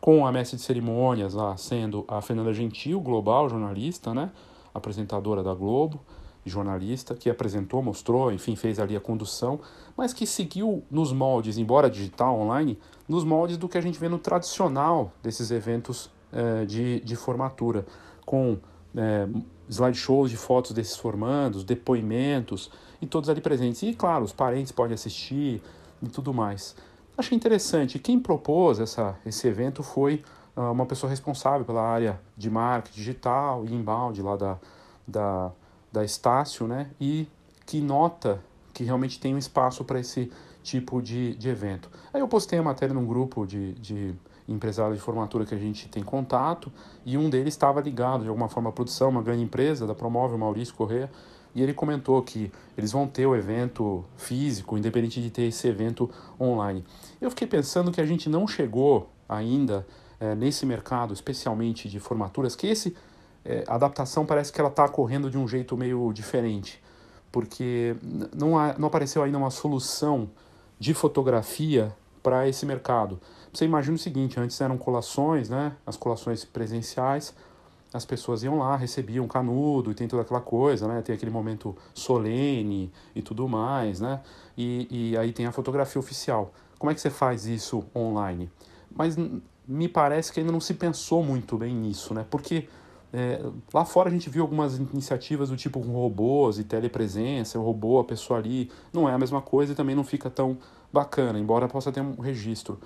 Com 0.00 0.26
a 0.26 0.32
mestre 0.32 0.56
de 0.56 0.62
cerimônias 0.62 1.34
lá 1.34 1.56
sendo 1.56 2.04
a 2.08 2.22
Fernanda 2.22 2.52
Gentil, 2.52 3.00
global 3.00 3.48
jornalista, 3.48 4.14
né? 4.14 4.30
apresentadora 4.72 5.42
da 5.42 5.54
Globo, 5.54 6.00
jornalista, 6.44 7.14
que 7.14 7.28
apresentou, 7.28 7.82
mostrou, 7.82 8.32
enfim, 8.32 8.56
fez 8.56 8.78
ali 8.78 8.96
a 8.96 9.00
condução, 9.00 9.60
mas 9.96 10.12
que 10.14 10.26
seguiu 10.26 10.82
nos 10.90 11.12
moldes, 11.12 11.58
embora 11.58 11.90
digital, 11.90 12.38
online, 12.38 12.78
nos 13.08 13.24
moldes 13.24 13.56
do 13.56 13.68
que 13.68 13.76
a 13.76 13.80
gente 13.80 13.98
vê 13.98 14.08
no 14.08 14.18
tradicional 14.18 15.12
desses 15.22 15.50
eventos 15.50 16.10
é, 16.32 16.64
de, 16.64 17.00
de 17.00 17.16
formatura, 17.16 17.84
com 18.24 18.58
é, 18.96 19.28
slideshows 19.68 20.30
de 20.30 20.36
fotos 20.36 20.72
desses 20.72 20.96
formandos, 20.96 21.64
depoimentos, 21.64 22.70
e 23.00 23.06
todos 23.06 23.28
ali 23.30 23.40
presentes. 23.40 23.82
E, 23.82 23.94
claro, 23.94 24.24
os 24.24 24.32
parentes 24.32 24.72
podem 24.72 24.94
assistir 24.94 25.62
e 26.02 26.08
tudo 26.08 26.34
mais. 26.34 26.76
Achei 27.16 27.36
interessante. 27.36 27.98
Quem 27.98 28.18
propôs 28.18 28.80
essa, 28.80 29.18
esse 29.24 29.46
evento 29.46 29.82
foi 29.82 30.22
uh, 30.56 30.72
uma 30.72 30.86
pessoa 30.86 31.08
responsável 31.08 31.64
pela 31.64 31.82
área 31.82 32.20
de 32.36 32.50
marketing 32.50 32.96
digital 32.96 33.64
e 33.64 33.74
inbound 33.74 34.20
lá 34.22 34.36
da, 34.36 34.58
da 35.06 35.52
da 35.92 36.04
Estácio, 36.04 36.66
né? 36.66 36.90
E 37.00 37.28
que 37.66 37.80
nota 37.80 38.42
que 38.72 38.84
realmente 38.84 39.18
tem 39.18 39.34
um 39.34 39.38
espaço 39.38 39.84
para 39.84 40.00
esse 40.00 40.30
tipo 40.62 41.00
de, 41.00 41.34
de 41.36 41.48
evento. 41.48 41.90
Aí 42.12 42.20
eu 42.20 42.28
postei 42.28 42.58
a 42.58 42.62
matéria 42.62 42.94
num 42.94 43.06
grupo 43.06 43.46
de, 43.46 43.72
de 43.74 44.14
empresários 44.48 44.98
de 44.98 45.02
formatura 45.02 45.46
que 45.46 45.54
a 45.54 45.58
gente 45.58 45.88
tem 45.88 46.02
contato 46.02 46.72
e 47.04 47.16
um 47.16 47.30
deles 47.30 47.54
estava 47.54 47.80
ligado 47.80 48.22
de 48.22 48.28
alguma 48.28 48.48
forma 48.48 48.70
à 48.70 48.72
produção, 48.72 49.08
uma 49.08 49.22
grande 49.22 49.42
empresa 49.42 49.86
da 49.86 49.94
Promove, 49.94 50.34
o 50.34 50.38
Maurício 50.38 50.74
Corrêa, 50.74 51.10
e 51.54 51.62
ele 51.62 51.74
comentou 51.74 52.22
que 52.22 52.50
eles 52.76 52.92
vão 52.92 53.06
ter 53.06 53.26
o 53.26 53.34
evento 53.34 54.04
físico, 54.16 54.76
independente 54.76 55.20
de 55.20 55.30
ter 55.30 55.44
esse 55.44 55.66
evento 55.66 56.10
online. 56.40 56.84
Eu 57.20 57.30
fiquei 57.30 57.46
pensando 57.46 57.90
que 57.90 58.00
a 58.00 58.06
gente 58.06 58.28
não 58.28 58.46
chegou 58.46 59.10
ainda 59.28 59.86
é, 60.18 60.34
nesse 60.34 60.64
mercado, 60.66 61.12
especialmente 61.12 61.88
de 61.88 61.98
formaturas, 61.98 62.54
que 62.54 62.66
esse 62.66 62.96
é, 63.44 63.64
a 63.66 63.74
adaptação 63.74 64.26
parece 64.26 64.52
que 64.52 64.60
ela 64.60 64.70
está 64.70 64.88
correndo 64.88 65.30
de 65.30 65.38
um 65.38 65.46
jeito 65.46 65.76
meio 65.76 66.12
diferente, 66.12 66.82
porque 67.32 67.96
não, 68.34 68.58
há, 68.58 68.74
não 68.78 68.88
apareceu 68.88 69.22
ainda 69.22 69.38
uma 69.38 69.50
solução 69.50 70.30
de 70.78 70.94
fotografia 70.94 71.94
para 72.22 72.48
esse 72.48 72.66
mercado. 72.66 73.20
Você 73.52 73.64
imagina 73.64 73.96
o 73.96 73.98
seguinte, 73.98 74.38
antes 74.38 74.60
eram 74.60 74.76
colações, 74.76 75.48
né, 75.48 75.72
as 75.86 75.96
colações 75.96 76.44
presenciais, 76.44 77.34
as 77.92 78.04
pessoas 78.04 78.42
iam 78.42 78.58
lá, 78.58 78.76
recebiam 78.76 79.26
canudo 79.26 79.90
e 79.90 79.94
tem 79.94 80.06
toda 80.06 80.22
aquela 80.22 80.40
coisa, 80.40 80.86
né? 80.86 81.02
Tem 81.02 81.12
aquele 81.12 81.30
momento 81.30 81.76
solene 81.92 82.92
e 83.16 83.20
tudo 83.20 83.48
mais, 83.48 84.00
né? 84.00 84.20
E, 84.56 84.86
e 85.12 85.18
aí 85.18 85.32
tem 85.32 85.46
a 85.46 85.52
fotografia 85.52 85.98
oficial. 85.98 86.52
Como 86.78 86.90
é 86.90 86.94
que 86.94 87.00
você 87.00 87.10
faz 87.10 87.46
isso 87.46 87.84
online? 87.94 88.48
Mas 88.94 89.16
me 89.66 89.88
parece 89.88 90.32
que 90.32 90.38
ainda 90.38 90.52
não 90.52 90.60
se 90.60 90.74
pensou 90.74 91.22
muito 91.24 91.58
bem 91.58 91.74
nisso, 91.74 92.14
né? 92.14 92.24
Porque 92.30 92.68
é, 93.12 93.44
lá 93.74 93.84
fora 93.84 94.08
a 94.08 94.12
gente 94.12 94.30
viu 94.30 94.42
algumas 94.42 94.78
iniciativas 94.78 95.48
do 95.48 95.56
tipo 95.56 95.80
com 95.80 95.92
robôs 95.92 96.58
e 96.58 96.64
telepresença, 96.64 97.58
o 97.58 97.62
robô, 97.62 97.98
a 97.98 98.04
pessoa 98.04 98.38
ali, 98.38 98.70
não 98.92 99.08
é 99.08 99.12
a 99.12 99.18
mesma 99.18 99.42
coisa 99.42 99.72
e 99.72 99.74
também 99.74 99.96
não 99.96 100.04
fica 100.04 100.30
tão 100.30 100.58
bacana, 100.92 101.38
embora 101.38 101.68
possa 101.68 101.90
ter 101.90 102.00
um 102.00 102.20
registro. 102.20 102.78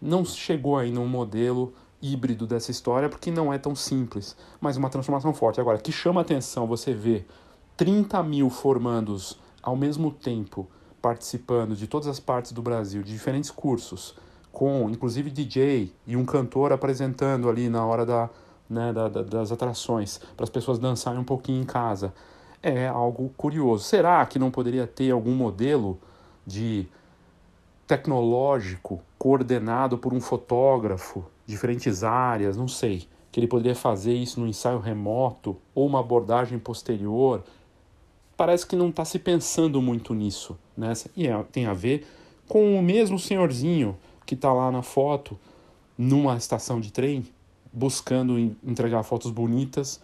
Não 0.00 0.24
chegou 0.24 0.76
ainda 0.76 1.00
um 1.00 1.08
modelo 1.08 1.72
híbrido 2.00 2.46
dessa 2.46 2.70
história 2.70 3.08
porque 3.08 3.30
não 3.30 3.52
é 3.52 3.56
tão 3.56 3.74
simples, 3.74 4.36
mas 4.60 4.76
uma 4.76 4.90
transformação 4.90 5.32
forte. 5.32 5.60
Agora, 5.60 5.78
que 5.78 5.90
chama 5.90 6.20
atenção 6.20 6.66
você 6.66 6.92
ver 6.92 7.26
30 7.76 8.22
mil 8.22 8.50
formandos 8.50 9.38
ao 9.62 9.74
mesmo 9.74 10.10
tempo 10.10 10.68
participando 11.00 11.74
de 11.74 11.86
todas 11.86 12.06
as 12.06 12.20
partes 12.20 12.52
do 12.52 12.62
Brasil, 12.62 13.02
de 13.02 13.12
diferentes 13.12 13.50
cursos, 13.50 14.14
com 14.52 14.88
inclusive 14.90 15.30
DJ 15.30 15.92
e 16.06 16.16
um 16.16 16.24
cantor 16.24 16.70
apresentando 16.72 17.48
ali 17.48 17.68
na 17.70 17.84
hora 17.84 18.04
da 18.04 18.28
né, 18.68 18.92
da, 18.92 19.08
da, 19.08 19.22
das 19.22 19.52
atrações, 19.52 20.20
para 20.36 20.44
as 20.44 20.50
pessoas 20.50 20.78
dançarem 20.78 21.20
um 21.20 21.24
pouquinho 21.24 21.62
em 21.62 21.66
casa. 21.66 22.12
É 22.62 22.86
algo 22.88 23.30
curioso. 23.36 23.84
Será 23.84 24.24
que 24.24 24.38
não 24.38 24.50
poderia 24.50 24.86
ter 24.86 25.10
algum 25.10 25.34
modelo 25.34 25.98
de 26.46 26.86
tecnológico 27.86 29.00
coordenado 29.18 29.98
por 29.98 30.14
um 30.14 30.20
fotógrafo, 30.20 31.24
diferentes 31.46 32.02
áreas, 32.02 32.56
não 32.56 32.68
sei, 32.68 33.06
que 33.30 33.40
ele 33.40 33.46
poderia 33.46 33.74
fazer 33.74 34.14
isso 34.14 34.40
no 34.40 34.46
ensaio 34.46 34.78
remoto 34.78 35.56
ou 35.74 35.86
uma 35.86 36.00
abordagem 36.00 36.58
posterior? 36.58 37.44
Parece 38.36 38.66
que 38.66 38.74
não 38.74 38.88
está 38.88 39.04
se 39.04 39.18
pensando 39.18 39.80
muito 39.82 40.14
nisso, 40.14 40.58
né? 40.76 40.92
E 41.16 41.26
é, 41.26 41.42
tem 41.52 41.66
a 41.66 41.74
ver 41.74 42.06
com 42.48 42.78
o 42.78 42.82
mesmo 42.82 43.18
senhorzinho 43.18 43.96
que 44.26 44.34
está 44.34 44.52
lá 44.52 44.70
na 44.70 44.82
foto 44.82 45.38
numa 45.96 46.36
estação 46.36 46.80
de 46.80 46.92
trem 46.92 47.24
buscando 47.74 48.38
entregar 48.38 49.02
fotos 49.02 49.30
bonitas 49.30 50.00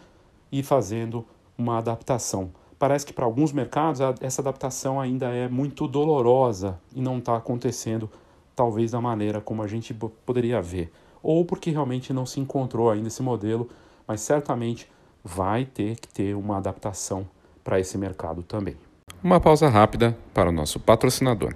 e 0.50 0.62
fazendo 0.62 1.24
uma 1.56 1.78
adaptação. 1.78 2.50
Parece 2.78 3.06
que 3.06 3.12
para 3.12 3.24
alguns 3.24 3.52
mercados 3.52 4.00
essa 4.20 4.40
adaptação 4.40 5.00
ainda 5.00 5.26
é 5.26 5.48
muito 5.48 5.86
dolorosa 5.86 6.80
e 6.94 7.00
não 7.00 7.18
está 7.18 7.36
acontecendo, 7.36 8.10
talvez 8.56 8.90
da 8.90 9.00
maneira 9.00 9.40
como 9.40 9.62
a 9.62 9.68
gente 9.68 9.94
poderia 10.26 10.60
ver, 10.60 10.90
ou 11.22 11.44
porque 11.44 11.70
realmente 11.70 12.12
não 12.12 12.26
se 12.26 12.40
encontrou 12.40 12.90
ainda 12.90 13.08
esse 13.08 13.22
modelo, 13.22 13.68
mas 14.08 14.22
certamente 14.22 14.90
vai 15.22 15.64
ter 15.64 15.96
que 15.96 16.08
ter 16.08 16.34
uma 16.34 16.56
adaptação 16.56 17.28
para 17.62 17.78
esse 17.78 17.96
mercado 17.98 18.42
também. 18.42 18.76
Uma 19.22 19.38
pausa 19.38 19.68
rápida 19.68 20.16
para 20.32 20.48
o 20.48 20.52
nosso 20.52 20.80
patrocinador. 20.80 21.54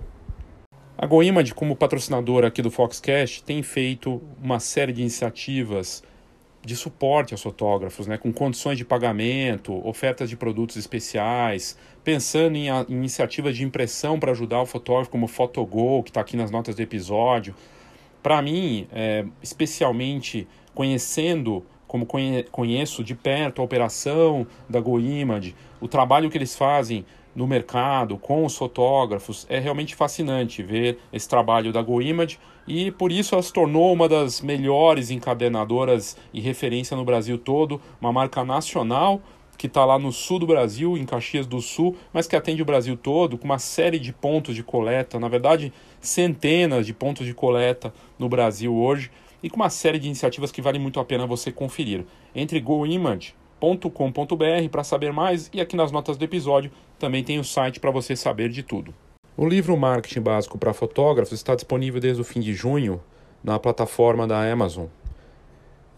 A 0.96 1.06
GoImage, 1.06 1.52
como 1.52 1.74
patrocinadora 1.74 2.46
aqui 2.46 2.62
do 2.62 2.70
Foxcast, 2.70 3.42
tem 3.42 3.64
feito 3.64 4.22
uma 4.40 4.60
série 4.60 4.92
de 4.92 5.00
iniciativas 5.00 6.04
de 6.64 6.76
suporte 6.76 7.34
aos 7.34 7.42
fotógrafos, 7.42 8.06
né, 8.06 8.16
com 8.16 8.32
condições 8.32 8.78
de 8.78 8.84
pagamento, 8.84 9.86
ofertas 9.86 10.30
de 10.30 10.36
produtos 10.36 10.76
especiais, 10.76 11.76
pensando 12.04 12.56
em, 12.56 12.68
em 12.68 12.84
iniciativas 12.88 13.56
de 13.56 13.64
impressão 13.64 14.20
para 14.20 14.30
ajudar 14.30 14.62
o 14.62 14.66
fotógrafo, 14.66 15.10
como 15.10 15.26
o 15.26 15.28
Photogol, 15.28 16.02
que 16.02 16.10
está 16.10 16.20
aqui 16.20 16.36
nas 16.36 16.50
notas 16.50 16.76
do 16.76 16.80
episódio. 16.80 17.56
Para 18.22 18.40
mim, 18.40 18.86
é, 18.92 19.26
especialmente 19.42 20.46
conhecendo, 20.74 21.66
como 21.88 22.06
conhe, 22.06 22.44
conheço 22.44 23.02
de 23.02 23.16
perto 23.16 23.60
a 23.60 23.64
operação 23.64 24.46
da 24.68 24.80
GoImage, 24.80 25.56
o 25.80 25.88
trabalho 25.88 26.30
que 26.30 26.38
eles 26.38 26.54
fazem 26.54 27.04
no 27.34 27.46
mercado, 27.46 28.16
com 28.16 28.44
os 28.44 28.56
fotógrafos. 28.56 29.46
É 29.48 29.58
realmente 29.58 29.94
fascinante 29.94 30.62
ver 30.62 30.98
esse 31.12 31.28
trabalho 31.28 31.72
da 31.72 31.82
GoImage 31.82 32.38
e 32.66 32.90
por 32.90 33.12
isso 33.12 33.34
ela 33.34 33.42
se 33.42 33.52
tornou 33.52 33.92
uma 33.92 34.08
das 34.08 34.40
melhores 34.40 35.10
encadernadoras 35.10 36.16
e 36.32 36.40
referência 36.40 36.96
no 36.96 37.04
Brasil 37.04 37.36
todo, 37.36 37.80
uma 38.00 38.12
marca 38.12 38.44
nacional 38.44 39.20
que 39.56 39.66
está 39.66 39.84
lá 39.84 39.98
no 39.98 40.12
sul 40.12 40.38
do 40.38 40.46
Brasil, 40.46 40.96
em 40.96 41.04
Caxias 41.04 41.46
do 41.46 41.60
Sul, 41.60 41.96
mas 42.12 42.26
que 42.26 42.34
atende 42.34 42.60
o 42.60 42.64
Brasil 42.64 42.96
todo, 42.96 43.38
com 43.38 43.44
uma 43.44 43.58
série 43.58 43.98
de 43.98 44.12
pontos 44.12 44.54
de 44.54 44.62
coleta, 44.62 45.18
na 45.18 45.28
verdade, 45.28 45.72
centenas 46.00 46.84
de 46.84 46.92
pontos 46.92 47.24
de 47.24 47.32
coleta 47.32 47.94
no 48.18 48.28
Brasil 48.28 48.74
hoje, 48.74 49.10
e 49.42 49.48
com 49.48 49.56
uma 49.56 49.70
série 49.70 49.98
de 49.98 50.06
iniciativas 50.06 50.50
que 50.50 50.62
vale 50.62 50.78
muito 50.78 50.98
a 50.98 51.04
pena 51.04 51.26
você 51.26 51.52
conferir. 51.52 52.04
Entre 52.34 52.58
GoImage 52.60 53.34
para 54.68 54.84
saber 54.84 55.12
mais 55.12 55.50
e 55.52 55.60
aqui 55.60 55.76
nas 55.76 55.90
notas 55.90 56.16
do 56.16 56.24
episódio 56.24 56.70
também 56.98 57.24
tem 57.24 57.38
o 57.38 57.44
site 57.44 57.80
para 57.80 57.90
você 57.90 58.14
saber 58.14 58.48
de 58.48 58.62
tudo. 58.62 58.94
O 59.36 59.48
livro 59.48 59.76
Marketing 59.76 60.20
Básico 60.20 60.56
para 60.56 60.72
Fotógrafos 60.72 61.32
está 61.32 61.54
disponível 61.54 62.00
desde 62.00 62.20
o 62.20 62.24
fim 62.24 62.40
de 62.40 62.52
junho 62.54 63.00
na 63.42 63.58
plataforma 63.58 64.26
da 64.26 64.50
Amazon. 64.50 64.86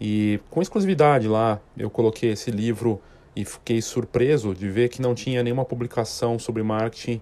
E 0.01 0.39
com 0.49 0.61
exclusividade 0.61 1.27
lá, 1.27 1.59
eu 1.77 1.89
coloquei 1.89 2.31
esse 2.31 2.51
livro 2.51 3.01
e 3.35 3.45
fiquei 3.45 3.81
surpreso 3.81 4.55
de 4.55 4.67
ver 4.67 4.89
que 4.89 5.01
não 5.01 5.13
tinha 5.13 5.43
nenhuma 5.43 5.63
publicação 5.63 6.39
sobre 6.39 6.63
marketing 6.63 7.21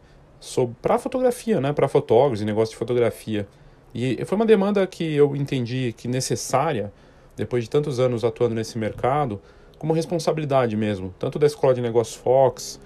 para 0.81 0.97
fotografia, 0.97 1.59
né, 1.59 1.73
para 1.73 1.87
fotógrafos 1.87 2.41
e 2.41 2.45
negócio 2.45 2.71
de 2.73 2.77
fotografia. 2.77 3.47
E 3.93 4.23
foi 4.25 4.35
uma 4.37 4.45
demanda 4.45 4.85
que 4.87 5.13
eu 5.15 5.35
entendi 5.35 5.93
que 5.97 6.07
necessária, 6.07 6.93
depois 7.35 7.63
de 7.63 7.69
tantos 7.69 7.99
anos 7.99 8.23
atuando 8.23 8.55
nesse 8.55 8.77
mercado, 8.77 9.41
como 9.77 9.94
responsabilidade 9.94 10.75
mesmo, 10.75 11.13
tanto 11.20 11.38
da 11.38 11.48
Escola 11.48 11.74
de 11.74 11.82
Negócios 11.82 12.15
Fox, 12.15 12.79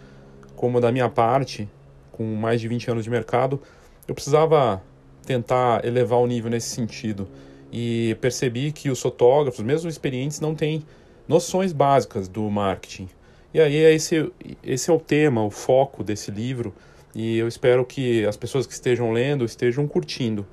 como 0.55 0.81
da 0.81 0.91
minha 0.91 1.09
parte, 1.09 1.69
com 2.11 2.23
mais 2.35 2.59
de 2.59 2.67
20 2.67 2.91
anos 2.91 3.03
de 3.03 3.09
mercado, 3.09 3.61
eu 4.07 4.13
precisava 4.13 4.81
tentar 5.25 5.85
elevar 5.85 6.19
o 6.19 6.27
nível 6.27 6.49
nesse 6.49 6.69
sentido. 6.69 7.27
E 7.71 8.17
percebi 8.19 8.71
que 8.71 8.89
os 8.89 8.99
fotógrafos, 8.99 9.63
mesmo 9.63 9.89
experientes, 9.89 10.39
não 10.39 10.55
têm 10.55 10.83
noções 11.27 11.71
básicas 11.71 12.27
do 12.27 12.49
marketing. 12.49 13.07
E 13.53 13.59
aí 13.59 13.75
esse, 13.75 14.31
esse 14.63 14.89
é 14.89 14.93
o 14.93 14.99
tema, 14.99 15.43
o 15.43 15.51
foco 15.51 16.03
desse 16.03 16.31
livro, 16.31 16.73
e 17.15 17.37
eu 17.37 17.47
espero 17.47 17.85
que 17.85 18.25
as 18.25 18.35
pessoas 18.35 18.67
que 18.67 18.73
estejam 18.73 19.11
lendo 19.11 19.45
estejam 19.45 19.87
curtindo. 19.87 20.45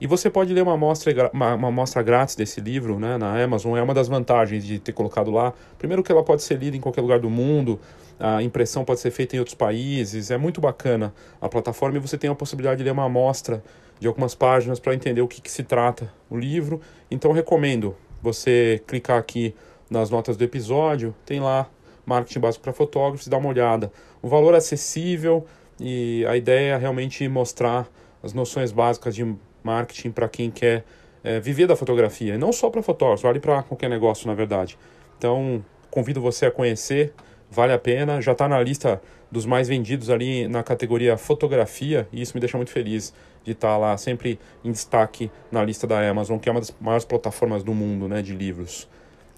E 0.00 0.06
você 0.06 0.30
pode 0.30 0.52
ler 0.54 0.62
uma 0.62 0.74
amostra, 0.74 1.30
uma, 1.32 1.54
uma 1.54 1.68
amostra 1.68 2.02
grátis 2.02 2.36
desse 2.36 2.60
livro 2.60 3.00
né, 3.00 3.18
na 3.18 3.42
Amazon, 3.42 3.76
é 3.76 3.82
uma 3.82 3.92
das 3.92 4.06
vantagens 4.06 4.64
de 4.64 4.78
ter 4.78 4.92
colocado 4.92 5.30
lá. 5.30 5.52
Primeiro 5.76 6.04
que 6.04 6.12
ela 6.12 6.22
pode 6.22 6.42
ser 6.42 6.56
lida 6.56 6.76
em 6.76 6.80
qualquer 6.80 7.00
lugar 7.00 7.18
do 7.18 7.28
mundo, 7.28 7.80
a 8.18 8.40
impressão 8.42 8.84
pode 8.84 9.00
ser 9.00 9.10
feita 9.10 9.34
em 9.34 9.40
outros 9.40 9.54
países, 9.54 10.30
é 10.30 10.38
muito 10.38 10.60
bacana 10.60 11.12
a 11.40 11.48
plataforma 11.48 11.96
e 11.96 12.00
você 12.00 12.16
tem 12.16 12.30
a 12.30 12.34
possibilidade 12.34 12.78
de 12.78 12.84
ler 12.84 12.92
uma 12.92 13.04
amostra 13.04 13.62
de 13.98 14.06
algumas 14.06 14.34
páginas 14.36 14.78
para 14.78 14.94
entender 14.94 15.20
o 15.20 15.26
que, 15.26 15.40
que 15.40 15.50
se 15.50 15.64
trata 15.64 16.12
o 16.30 16.36
livro. 16.36 16.80
Então 17.10 17.32
recomendo 17.32 17.96
você 18.22 18.80
clicar 18.86 19.18
aqui 19.18 19.52
nas 19.90 20.10
notas 20.10 20.36
do 20.36 20.44
episódio, 20.44 21.12
tem 21.26 21.40
lá 21.40 21.68
marketing 22.06 22.40
básico 22.40 22.62
para 22.62 22.72
fotógrafos, 22.72 23.26
dá 23.26 23.36
uma 23.36 23.48
olhada. 23.48 23.92
O 24.22 24.28
valor 24.28 24.54
é 24.54 24.58
acessível 24.58 25.44
e 25.80 26.24
a 26.26 26.36
ideia 26.36 26.74
é 26.74 26.76
realmente 26.76 27.26
mostrar 27.28 27.88
as 28.22 28.32
noções 28.32 28.72
básicas 28.72 29.14
de 29.14 29.24
marketing 29.62 30.10
para 30.10 30.28
quem 30.28 30.50
quer 30.50 30.84
é, 31.22 31.40
viver 31.40 31.66
da 31.66 31.76
fotografia. 31.76 32.34
E 32.34 32.38
não 32.38 32.52
só 32.52 32.70
para 32.70 32.82
fotógrafos, 32.82 33.22
vale 33.22 33.40
para 33.40 33.62
qualquer 33.62 33.90
negócio, 33.90 34.26
na 34.26 34.34
verdade. 34.34 34.78
Então, 35.16 35.64
convido 35.90 36.20
você 36.20 36.46
a 36.46 36.50
conhecer, 36.50 37.12
vale 37.50 37.72
a 37.72 37.78
pena. 37.78 38.20
Já 38.20 38.32
está 38.32 38.48
na 38.48 38.60
lista 38.60 39.00
dos 39.30 39.44
mais 39.44 39.68
vendidos 39.68 40.10
ali 40.10 40.48
na 40.48 40.62
categoria 40.62 41.16
fotografia, 41.16 42.08
e 42.12 42.22
isso 42.22 42.34
me 42.34 42.40
deixa 42.40 42.56
muito 42.56 42.70
feliz 42.70 43.12
de 43.44 43.52
estar 43.52 43.68
tá 43.68 43.76
lá 43.76 43.96
sempre 43.96 44.38
em 44.64 44.72
destaque 44.72 45.30
na 45.50 45.62
lista 45.62 45.86
da 45.86 46.08
Amazon, 46.08 46.38
que 46.38 46.48
é 46.48 46.52
uma 46.52 46.60
das 46.60 46.74
maiores 46.80 47.04
plataformas 47.04 47.62
do 47.62 47.74
mundo 47.74 48.08
né, 48.08 48.22
de 48.22 48.34
livros. 48.34 48.88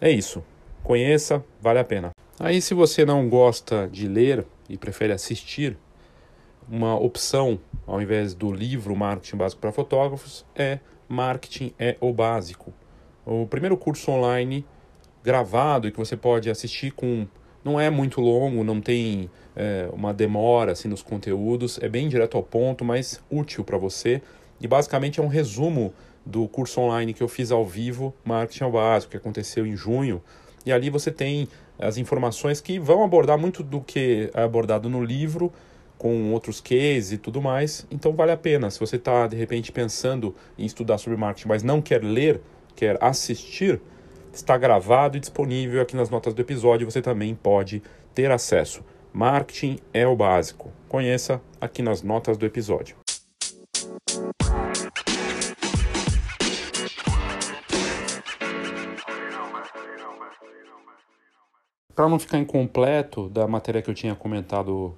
É 0.00 0.10
isso. 0.10 0.42
Conheça, 0.82 1.44
vale 1.60 1.78
a 1.78 1.84
pena. 1.84 2.10
Aí, 2.38 2.62
se 2.62 2.72
você 2.72 3.04
não 3.04 3.28
gosta 3.28 3.88
de 3.88 4.08
ler 4.08 4.46
e 4.68 4.78
prefere 4.78 5.12
assistir, 5.12 5.76
uma 6.70 6.96
opção, 6.96 7.58
ao 7.86 8.00
invés 8.00 8.32
do 8.32 8.52
livro 8.52 8.94
Marketing 8.94 9.36
Básico 9.36 9.60
para 9.60 9.72
Fotógrafos, 9.72 10.46
é 10.54 10.78
Marketing 11.08 11.72
é 11.78 11.96
o 12.00 12.12
Básico. 12.12 12.72
O 13.26 13.46
primeiro 13.46 13.76
curso 13.76 14.10
online 14.12 14.64
gravado 15.22 15.88
e 15.88 15.90
que 15.90 15.98
você 15.98 16.16
pode 16.16 16.48
assistir 16.48 16.92
com. 16.92 17.26
Não 17.62 17.78
é 17.78 17.90
muito 17.90 18.22
longo, 18.22 18.64
não 18.64 18.80
tem 18.80 19.28
é, 19.54 19.86
uma 19.92 20.14
demora 20.14 20.72
assim, 20.72 20.88
nos 20.88 21.02
conteúdos, 21.02 21.78
é 21.82 21.88
bem 21.90 22.08
direto 22.08 22.36
ao 22.38 22.42
ponto, 22.42 22.84
mas 22.84 23.22
útil 23.30 23.62
para 23.64 23.76
você. 23.76 24.22
E 24.58 24.66
basicamente 24.66 25.20
é 25.20 25.22
um 25.22 25.26
resumo 25.26 25.92
do 26.24 26.48
curso 26.48 26.80
online 26.80 27.12
que 27.12 27.22
eu 27.22 27.28
fiz 27.28 27.50
ao 27.50 27.66
vivo, 27.66 28.14
Marketing 28.24 28.64
ao 28.64 28.72
Básico, 28.72 29.10
que 29.10 29.16
aconteceu 29.16 29.66
em 29.66 29.76
junho. 29.76 30.22
E 30.64 30.72
ali 30.72 30.88
você 30.88 31.10
tem 31.10 31.48
as 31.78 31.98
informações 31.98 32.60
que 32.60 32.78
vão 32.78 33.02
abordar 33.02 33.38
muito 33.38 33.62
do 33.62 33.80
que 33.80 34.30
é 34.32 34.42
abordado 34.42 34.88
no 34.88 35.02
livro, 35.04 35.52
com 36.00 36.33
outros 36.33 36.62
cases 36.62 37.12
e 37.12 37.19
tudo 37.19 37.42
mais. 37.42 37.87
Então 37.90 38.14
vale 38.14 38.33
a 38.33 38.37
pena. 38.37 38.70
Se 38.70 38.81
você 38.81 38.96
está 38.96 39.27
de 39.27 39.37
repente 39.37 39.70
pensando 39.70 40.35
em 40.57 40.64
estudar 40.64 40.96
sobre 40.96 41.18
marketing, 41.18 41.48
mas 41.48 41.62
não 41.62 41.83
quer 41.83 42.03
ler, 42.03 42.40
quer 42.74 42.96
assistir, 43.03 43.79
está 44.33 44.57
gravado 44.57 45.18
e 45.18 45.20
disponível 45.20 45.83
aqui 45.83 45.94
nas 45.94 46.09
notas 46.09 46.33
do 46.33 46.40
episódio. 46.40 46.90
Você 46.90 47.03
também 47.03 47.35
pode 47.35 47.83
ter 48.14 48.31
acesso. 48.31 48.83
Marketing 49.12 49.79
é 49.92 50.07
o 50.07 50.16
básico. 50.16 50.72
Conheça 50.88 51.38
aqui 51.61 51.83
nas 51.83 52.03
notas 52.03 52.38
do 52.38 52.46
episódio. 52.46 52.96
Para 61.94 62.09
não 62.09 62.18
ficar 62.18 62.38
incompleto 62.38 63.29
da 63.29 63.46
matéria 63.46 63.83
que 63.83 63.90
eu 63.90 63.94
tinha 63.94 64.14
comentado 64.14 64.96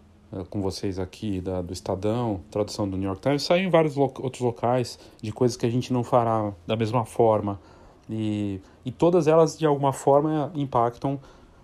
com 0.50 0.62
vocês 0.62 0.98
aqui 0.98 1.40
da, 1.40 1.60
do 1.60 1.72
Estadão, 1.72 2.40
tradução 2.50 2.88
do 2.88 2.96
New 2.96 3.06
York 3.06 3.20
Times, 3.20 3.42
saiu 3.42 3.66
em 3.66 3.70
vários 3.70 3.96
lo 3.96 4.12
outros 4.20 4.40
locais 4.40 4.98
de 5.20 5.32
coisas 5.32 5.56
que 5.56 5.66
a 5.66 5.70
gente 5.70 5.92
não 5.92 6.02
fará 6.02 6.52
da 6.66 6.76
mesma 6.76 7.04
forma. 7.04 7.60
E, 8.08 8.60
e 8.84 8.90
todas 8.90 9.26
elas, 9.26 9.58
de 9.58 9.66
alguma 9.66 9.92
forma, 9.92 10.50
impactam 10.54 11.20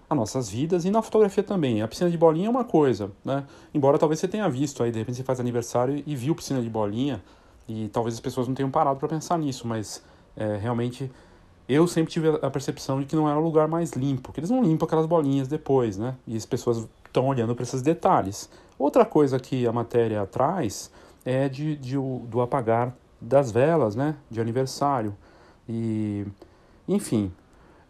as 0.09 0.17
nossas 0.17 0.49
vidas 0.49 0.85
e 0.85 0.91
na 0.91 1.03
fotografia 1.03 1.43
também. 1.43 1.83
A 1.83 1.89
piscina 1.89 2.11
de 2.11 2.17
bolinha 2.17 2.47
é 2.47 2.51
uma 2.51 2.65
coisa, 2.65 3.11
né? 3.25 3.45
Embora 3.75 3.99
talvez 3.99 4.21
você 4.21 4.29
tenha 4.29 4.49
visto 4.49 4.83
aí, 4.83 4.91
de 4.91 4.99
repente 4.99 5.17
você 5.17 5.25
faz 5.25 5.39
aniversário 5.41 6.03
e 6.07 6.17
viu 6.17 6.35
piscina 6.35 6.63
de 6.63 6.71
bolinha 6.71 7.23
e 7.69 7.89
talvez 7.89 8.15
as 8.15 8.21
pessoas 8.21 8.49
não 8.49 8.55
tenham 8.55 8.71
parado 8.71 8.99
para 8.99 9.09
pensar 9.09 9.39
nisso, 9.39 9.67
mas 9.67 10.03
é, 10.35 10.57
realmente 10.57 11.11
eu 11.69 11.87
sempre 11.87 12.11
tive 12.11 12.29
a 12.41 12.51
percepção 12.51 12.99
de 12.99 13.05
que 13.05 13.15
não 13.15 13.29
era 13.29 13.39
o 13.39 13.43
lugar 13.43 13.69
mais 13.69 13.93
limpo, 13.93 14.33
que 14.33 14.41
eles 14.41 14.49
não 14.49 14.63
limpam 14.63 14.87
aquelas 14.87 15.05
bolinhas 15.05 15.49
depois, 15.49 15.99
né? 15.99 16.17
E 16.27 16.35
as 16.35 16.47
pessoas 16.47 16.89
estão 17.09 17.27
olhando 17.27 17.55
para 17.55 17.63
esses 17.63 17.83
detalhes. 17.83 18.49
Outra 18.79 19.05
coisa 19.05 19.39
que 19.39 19.67
a 19.67 19.73
matéria 19.73 20.25
traz 20.27 20.91
é 21.25 21.49
de, 21.49 21.77
de, 21.77 21.97
do 21.97 22.41
apagar 22.41 22.95
das 23.21 23.51
velas, 23.51 23.97
né, 23.97 24.15
de 24.31 24.41
aniversário. 24.41 25.15
E, 25.69 26.25
enfim, 26.87 27.33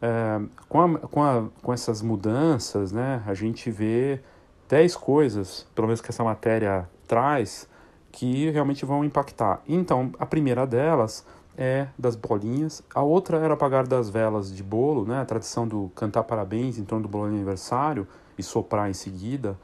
é, 0.00 0.40
com, 0.68 0.80
a, 0.80 0.98
com, 0.98 1.22
a, 1.22 1.44
com 1.62 1.72
essas 1.72 2.00
mudanças, 2.00 2.90
né, 2.92 3.22
a 3.26 3.34
gente 3.34 3.70
vê 3.70 4.20
dez 4.68 4.96
coisas, 4.96 5.66
pelo 5.74 5.86
menos 5.86 6.00
que 6.00 6.10
essa 6.10 6.24
matéria 6.24 6.88
traz, 7.06 7.68
que 8.10 8.50
realmente 8.50 8.84
vão 8.84 9.04
impactar. 9.04 9.62
Então, 9.68 10.12
a 10.18 10.26
primeira 10.26 10.66
delas 10.66 11.24
é 11.56 11.88
das 11.98 12.14
bolinhas, 12.14 12.82
a 12.94 13.02
outra 13.02 13.38
era 13.38 13.54
apagar 13.54 13.86
das 13.86 14.08
velas 14.08 14.54
de 14.54 14.62
bolo, 14.62 15.04
né, 15.04 15.20
a 15.20 15.24
tradição 15.24 15.66
do 15.66 15.90
cantar 15.94 16.22
parabéns 16.22 16.78
em 16.78 16.84
torno 16.84 17.02
do 17.02 17.08
bolo 17.08 17.28
de 17.28 17.34
aniversário, 17.34 18.06
e 18.38 18.42
soprar 18.42 18.88
em 18.88 18.94
seguida, 18.94 19.58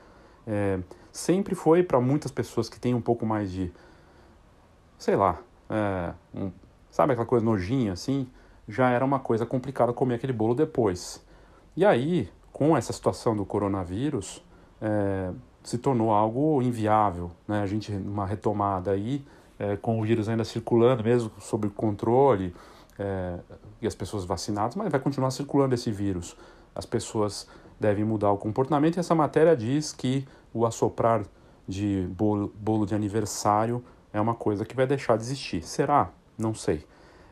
é, 0.46 0.78
sempre 1.12 1.54
foi 1.54 1.82
para 1.82 2.00
muitas 2.00 2.30
pessoas 2.30 2.68
que 2.68 2.78
têm 2.78 2.94
um 2.94 3.00
pouco 3.00 3.24
mais 3.24 3.50
de, 3.50 3.72
sei 4.98 5.16
lá, 5.16 5.38
é, 5.70 6.12
um, 6.34 6.50
sabe 6.90 7.12
aquela 7.12 7.26
coisa 7.26 7.44
nojinha 7.44 7.92
assim, 7.92 8.28
já 8.68 8.90
era 8.90 9.04
uma 9.04 9.18
coisa 9.18 9.46
complicada 9.46 9.92
comer 9.92 10.14
aquele 10.14 10.32
bolo 10.32 10.54
depois. 10.54 11.24
E 11.76 11.84
aí, 11.84 12.30
com 12.52 12.76
essa 12.76 12.92
situação 12.92 13.34
do 13.34 13.44
coronavírus, 13.44 14.42
é, 14.80 15.30
se 15.62 15.78
tornou 15.78 16.12
algo 16.12 16.62
inviável, 16.62 17.30
né? 17.48 17.62
A 17.62 17.66
gente 17.66 17.92
uma 17.92 18.26
retomada 18.26 18.90
aí, 18.90 19.24
é, 19.58 19.76
com 19.76 20.00
o 20.00 20.04
vírus 20.04 20.28
ainda 20.28 20.44
circulando, 20.44 21.02
mesmo 21.02 21.32
sob 21.40 21.68
controle, 21.70 22.54
é, 22.98 23.38
e 23.80 23.86
as 23.86 23.94
pessoas 23.94 24.24
vacinadas, 24.24 24.76
mas 24.76 24.90
vai 24.90 25.00
continuar 25.00 25.30
circulando 25.30 25.74
esse 25.74 25.90
vírus. 25.90 26.36
As 26.74 26.86
pessoas 26.86 27.48
devem 27.78 28.04
mudar 28.04 28.30
o 28.30 28.38
comportamento. 28.38 28.96
E 28.96 29.00
essa 29.00 29.14
matéria 29.14 29.56
diz 29.56 29.92
que 29.92 30.26
o 30.52 30.64
assoprar 30.66 31.22
de 31.66 32.06
bolo, 32.10 32.52
bolo 32.58 32.86
de 32.86 32.94
aniversário 32.94 33.82
é 34.12 34.20
uma 34.20 34.34
coisa 34.34 34.64
que 34.64 34.76
vai 34.76 34.86
deixar 34.86 35.16
de 35.16 35.22
existir. 35.22 35.62
Será? 35.62 36.10
Não 36.38 36.54
sei. 36.54 36.84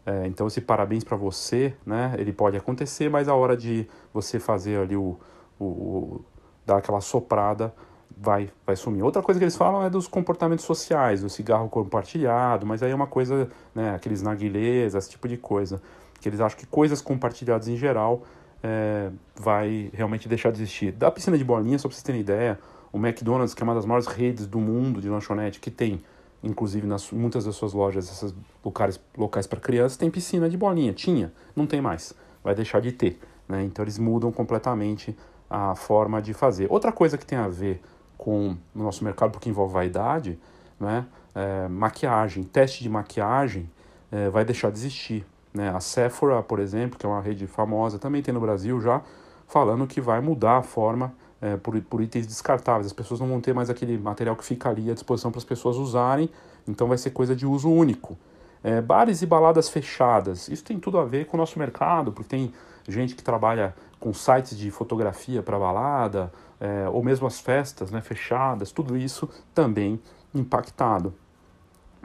É, 0.05 0.27
então 0.27 0.49
esse 0.49 0.61
parabéns 0.61 1.05
para 1.05 1.17
você, 1.17 1.75
né? 1.87 2.15
Ele 2.19 2.33
pode 2.33 2.57
acontecer, 2.57 3.09
mas 3.09 3.29
a 3.29 3.35
hora 3.35 3.57
de 3.57 3.87
você 4.13 4.41
fazer 4.41 4.79
ali 4.81 4.97
o, 4.97 5.17
o, 5.59 5.65
o 5.65 6.25
dar 6.67 6.79
aquela 6.79 7.01
soprada 7.01 7.73
vai 8.17 8.51
vai 8.67 8.75
sumir. 8.75 9.03
Outra 9.03 9.23
coisa 9.23 9.39
que 9.39 9.45
eles 9.45 9.57
falam 9.57 9.85
é 9.85 9.91
dos 9.91 10.09
comportamentos 10.09 10.65
sociais, 10.65 11.23
do 11.23 11.31
cigarro 11.31 11.69
compartilhado, 11.69 12.67
mas 12.67 12.83
aí 12.83 12.91
é 12.91 12.95
uma 12.95 13.07
coisa, 13.07 13.49
né? 13.75 13.95
Aqueles 13.95 14.23
narguilés, 14.23 14.95
esse 14.95 15.11
tipo 15.11 15.29
de 15.29 15.37
coisa, 15.37 15.81
que 16.21 16.29
eles 16.29 16.41
acham 16.41 16.59
que 16.59 16.67
coisas 16.67 17.01
compartilhadas 17.01 17.69
em 17.69 17.77
geral 17.77 18.23
é, 18.63 19.11
vai 19.35 19.91
realmente 19.93 20.29
deixar 20.29 20.53
de 20.53 20.63
existir. 20.63 20.93
Da 20.93 21.11
piscina 21.11 21.37
de 21.37 21.45
bolinha, 21.45 21.79
só 21.79 21.89
para 21.89 21.95
vocês 21.95 22.03
terem 22.03 22.21
ideia, 22.21 22.59
o 22.93 22.99
McDonald's, 22.99 23.55
que 23.55 23.63
é 23.63 23.65
uma 23.65 23.75
das 23.75 23.85
maiores 23.85 24.07
redes 24.07 24.47
do 24.47 24.59
mundo 24.59 25.01
de 25.01 25.09
lanchonete, 25.09 25.59
que 25.59 25.71
tem, 25.71 26.03
inclusive, 26.43 26.87
nas 26.87 27.11
muitas 27.11 27.45
das 27.45 27.57
suas 27.57 27.73
lojas, 27.73 28.11
esses 28.11 28.35
locais, 28.65 29.01
locais 29.17 29.47
para 29.47 29.59
crianças, 29.59 29.97
tem 29.97 30.11
piscina 30.11 30.49
de 30.49 30.57
bolinha. 30.57 30.93
Tinha, 30.93 31.33
não 31.57 31.67
tem 31.67 31.81
mais. 31.81 32.15
Vai 32.45 32.55
deixar 32.55 32.81
de 32.81 32.93
ter. 32.93 33.19
Né? 33.49 33.65
Então 33.65 33.85
eles 33.85 33.99
mudam 33.99 34.31
completamente 34.31 35.17
a 35.49 35.75
forma 35.75 36.21
de 36.23 36.33
fazer. 36.33 36.67
Outra 36.71 36.93
coisa 36.93 37.19
que 37.19 37.27
tem 37.27 37.39
a 37.39 37.49
ver 37.49 37.83
com 38.17 38.57
o 38.75 38.83
nosso 38.83 39.03
mercado, 39.05 39.33
porque 39.33 39.49
envolve 39.49 39.75
vaidade, 39.75 40.39
né? 40.79 41.07
É, 41.35 41.67
maquiagem, 41.67 42.43
teste 42.45 42.83
de 42.83 42.89
maquiagem 42.89 43.69
é, 44.11 44.29
vai 44.29 44.45
deixar 44.45 44.71
de 44.71 44.79
existir. 44.79 45.27
Né? 45.53 45.69
A 45.71 45.81
Sephora, 45.81 46.43
por 46.43 46.59
exemplo, 46.59 46.99
que 46.99 47.05
é 47.05 47.09
uma 47.09 47.21
rede 47.21 47.47
famosa, 47.47 47.99
também 47.99 48.23
tem 48.23 48.33
no 48.33 48.41
Brasil 48.41 48.81
já, 48.81 49.03
falando 49.47 49.87
que 49.87 50.01
vai 50.01 50.21
mudar 50.21 50.59
a 50.59 50.63
forma 50.63 51.15
é, 51.41 51.57
por, 51.57 51.79
por 51.83 52.01
itens 52.01 52.27
descartáveis. 52.27 52.87
As 52.87 52.93
pessoas 52.93 53.21
não 53.21 53.29
vão 53.29 53.41
ter 53.41 53.53
mais 53.53 53.69
aquele 53.69 53.99
material 53.99 54.37
que 54.37 54.45
fica 54.45 54.69
ali 54.69 54.91
à 54.91 54.95
disposição 54.95 55.31
para 55.31 55.39
as 55.39 55.45
pessoas 55.45 55.77
usarem, 55.77 56.31
então 56.67 56.87
vai 56.89 56.97
ser 56.97 57.11
coisa 57.11 57.35
de 57.35 57.45
uso 57.45 57.71
único. 57.71 58.17
É, 58.65 58.81
bares 58.81 59.23
e 59.23 59.27
baladas 59.27 59.69
fechadas, 59.69 60.49
isso 60.49 60.63
tem 60.63 60.79
tudo 60.79 60.99
a 60.99 61.05
ver 61.05 61.27
com 61.27 61.37
o 61.37 61.41
nosso 61.41 61.59
mercado, 61.59 62.13
porque 62.13 62.29
tem 62.29 62.55
gente 62.89 63.17
que 63.17 63.23
trabalha 63.23 63.75
com 63.99 64.13
sites 64.15 64.57
de 64.57 64.71
fotografia 64.71 65.43
para 65.43 65.59
balada, 65.59 66.33
é, 66.61 66.89
ou 66.89 67.03
mesmo 67.03 67.27
as 67.27 67.41
festas 67.41 67.91
né, 67.91 68.01
fechadas, 68.01 68.71
tudo 68.71 68.97
isso 68.97 69.29
também 69.53 70.01
impactado. 70.33 71.13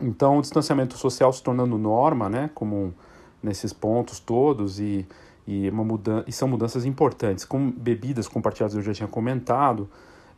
Então, 0.01 0.39
o 0.39 0.41
distanciamento 0.41 0.97
social 0.97 1.31
se 1.31 1.41
tornando 1.41 1.77
norma, 1.77 2.27
né, 2.27 2.49
como 2.53 2.93
nesses 3.41 3.73
pontos 3.73 4.19
todos, 4.19 4.79
e, 4.79 5.07
e, 5.45 5.69
uma 5.69 5.83
mudança, 5.83 6.25
e 6.27 6.31
são 6.31 6.47
mudanças 6.47 6.85
importantes, 6.85 7.45
com 7.45 7.71
bebidas 7.71 8.27
compartilhadas, 8.27 8.75
eu 8.75 8.81
já 8.81 8.93
tinha 8.93 9.07
comentado, 9.07 9.89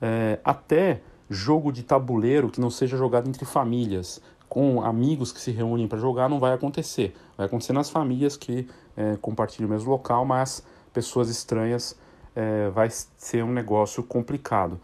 é, 0.02 0.40
até 0.44 1.02
jogo 1.30 1.72
de 1.72 1.84
tabuleiro 1.84 2.50
que 2.50 2.60
não 2.60 2.70
seja 2.70 2.98
jogado 2.98 3.28
entre 3.28 3.46
famílias, 3.46 4.22
com 4.48 4.82
amigos 4.82 5.32
que 5.32 5.40
se 5.40 5.52
reúnem 5.52 5.88
para 5.88 6.00
jogar, 6.00 6.28
não 6.28 6.40
vai 6.40 6.54
acontecer. 6.54 7.16
Vai 7.38 7.46
acontecer 7.46 7.72
nas 7.72 7.90
famílias 7.90 8.36
que 8.36 8.68
é, 8.98 9.16
compartilham 9.22 9.68
o 9.68 9.72
mesmo 9.72 9.92
local, 9.92 10.26
mas 10.26 10.64
pessoas 10.92 11.30
estranhas 11.30 11.96
é, 12.36 12.70
vai 12.70 12.90
ser 12.90 13.44
um 13.44 13.52
negócio 13.52 14.02
complicado. 14.02 14.80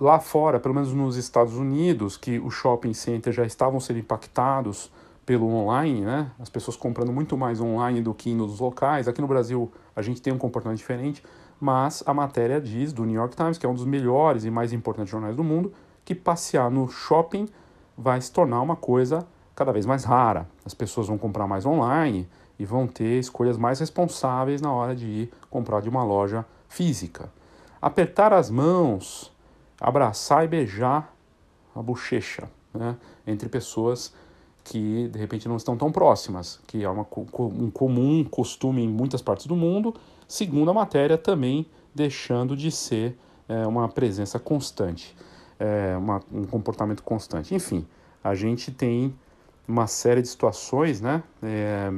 Lá 0.00 0.20
fora, 0.20 0.60
pelo 0.60 0.74
menos 0.74 0.92
nos 0.92 1.16
Estados 1.16 1.54
Unidos, 1.54 2.16
que 2.16 2.38
os 2.38 2.54
shopping 2.54 2.94
centers 2.94 3.34
já 3.34 3.44
estavam 3.44 3.80
sendo 3.80 3.98
impactados 3.98 4.90
pelo 5.26 5.52
online, 5.52 6.02
né? 6.02 6.30
As 6.38 6.48
pessoas 6.48 6.76
comprando 6.76 7.12
muito 7.12 7.36
mais 7.36 7.60
online 7.60 8.00
do 8.00 8.14
que 8.14 8.32
nos 8.32 8.60
locais. 8.60 9.08
Aqui 9.08 9.20
no 9.20 9.26
Brasil 9.26 9.70
a 9.94 10.00
gente 10.00 10.22
tem 10.22 10.32
um 10.32 10.38
comportamento 10.38 10.78
diferente, 10.78 11.22
mas 11.60 12.02
a 12.06 12.14
matéria 12.14 12.60
diz 12.60 12.92
do 12.92 13.04
New 13.04 13.16
York 13.16 13.34
Times, 13.34 13.58
que 13.58 13.66
é 13.66 13.68
um 13.68 13.74
dos 13.74 13.84
melhores 13.84 14.44
e 14.44 14.50
mais 14.50 14.72
importantes 14.72 15.10
jornais 15.10 15.34
do 15.34 15.42
mundo, 15.42 15.72
que 16.04 16.14
passear 16.14 16.70
no 16.70 16.88
shopping 16.88 17.48
vai 17.98 18.20
se 18.20 18.30
tornar 18.30 18.60
uma 18.60 18.76
coisa 18.76 19.26
cada 19.56 19.72
vez 19.72 19.84
mais 19.84 20.04
rara. 20.04 20.48
As 20.64 20.74
pessoas 20.74 21.08
vão 21.08 21.18
comprar 21.18 21.48
mais 21.48 21.66
online 21.66 22.28
e 22.56 22.64
vão 22.64 22.86
ter 22.86 23.18
escolhas 23.18 23.58
mais 23.58 23.80
responsáveis 23.80 24.60
na 24.60 24.72
hora 24.72 24.94
de 24.94 25.06
ir 25.06 25.32
comprar 25.50 25.80
de 25.80 25.88
uma 25.88 26.04
loja 26.04 26.46
física. 26.68 27.32
Apertar 27.82 28.32
as 28.32 28.48
mãos, 28.48 29.34
abraçar 29.80 30.44
e 30.44 30.48
beijar 30.48 31.12
a 31.74 31.82
bochecha 31.82 32.48
né, 32.72 32.96
entre 33.26 33.48
pessoas 33.48 34.14
que 34.66 35.08
de 35.08 35.18
repente 35.18 35.48
não 35.48 35.56
estão 35.56 35.76
tão 35.76 35.92
próximas, 35.92 36.58
que 36.66 36.82
é 36.82 36.90
uma, 36.90 37.06
um 37.38 37.70
comum 37.70 38.24
costume 38.24 38.82
em 38.82 38.88
muitas 38.88 39.22
partes 39.22 39.46
do 39.46 39.54
mundo, 39.54 39.94
segundo 40.26 40.68
a 40.70 40.74
matéria, 40.74 41.16
também 41.16 41.66
deixando 41.94 42.56
de 42.56 42.72
ser 42.72 43.16
é, 43.48 43.64
uma 43.64 43.88
presença 43.88 44.40
constante, 44.40 45.16
é, 45.58 45.96
uma, 45.96 46.20
um 46.32 46.44
comportamento 46.44 47.04
constante. 47.04 47.54
Enfim, 47.54 47.86
a 48.24 48.34
gente 48.34 48.72
tem 48.72 49.14
uma 49.68 49.86
série 49.86 50.20
de 50.20 50.26
situações, 50.26 51.00
né? 51.00 51.22
É, 51.40 51.92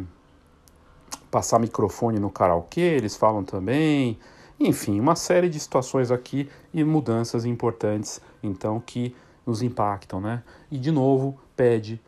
passar 1.31 1.59
microfone 1.59 2.19
no 2.19 2.31
karaokê, 2.31 2.81
eles 2.81 3.17
falam 3.17 3.45
também. 3.45 4.19
Enfim, 4.61 5.01
uma 5.01 5.17
série 5.17 5.49
de 5.49 5.59
situações 5.59 6.11
aqui 6.11 6.51
e 6.75 6.85
mudanças 6.85 7.47
importantes, 7.47 8.21
então, 8.43 8.79
que 8.79 9.17
nos 9.47 9.63
impactam, 9.63 10.21
né? 10.21 10.43
E, 10.71 10.77
de 10.79 10.91
novo, 10.91 11.39
pede 11.57 11.99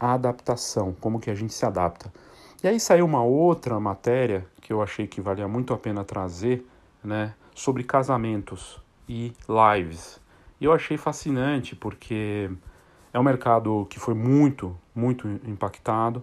adaptação, 0.00 0.96
como 0.98 1.20
que 1.20 1.30
a 1.30 1.34
gente 1.34 1.52
se 1.52 1.66
adapta. 1.66 2.10
E 2.62 2.68
aí 2.68 2.80
saiu 2.80 3.04
uma 3.04 3.22
outra 3.22 3.78
matéria 3.78 4.46
que 4.60 4.72
eu 4.72 4.82
achei 4.82 5.06
que 5.06 5.20
valia 5.20 5.46
muito 5.46 5.74
a 5.74 5.78
pena 5.78 6.02
trazer, 6.02 6.66
né? 7.04 7.34
Sobre 7.54 7.84
casamentos 7.84 8.80
e 9.08 9.32
lives. 9.48 10.20
E 10.60 10.64
eu 10.64 10.72
achei 10.72 10.96
fascinante 10.96 11.76
porque 11.76 12.50
é 13.12 13.18
um 13.18 13.22
mercado 13.22 13.86
que 13.90 13.98
foi 13.98 14.14
muito, 14.14 14.76
muito 14.94 15.28
impactado. 15.44 16.22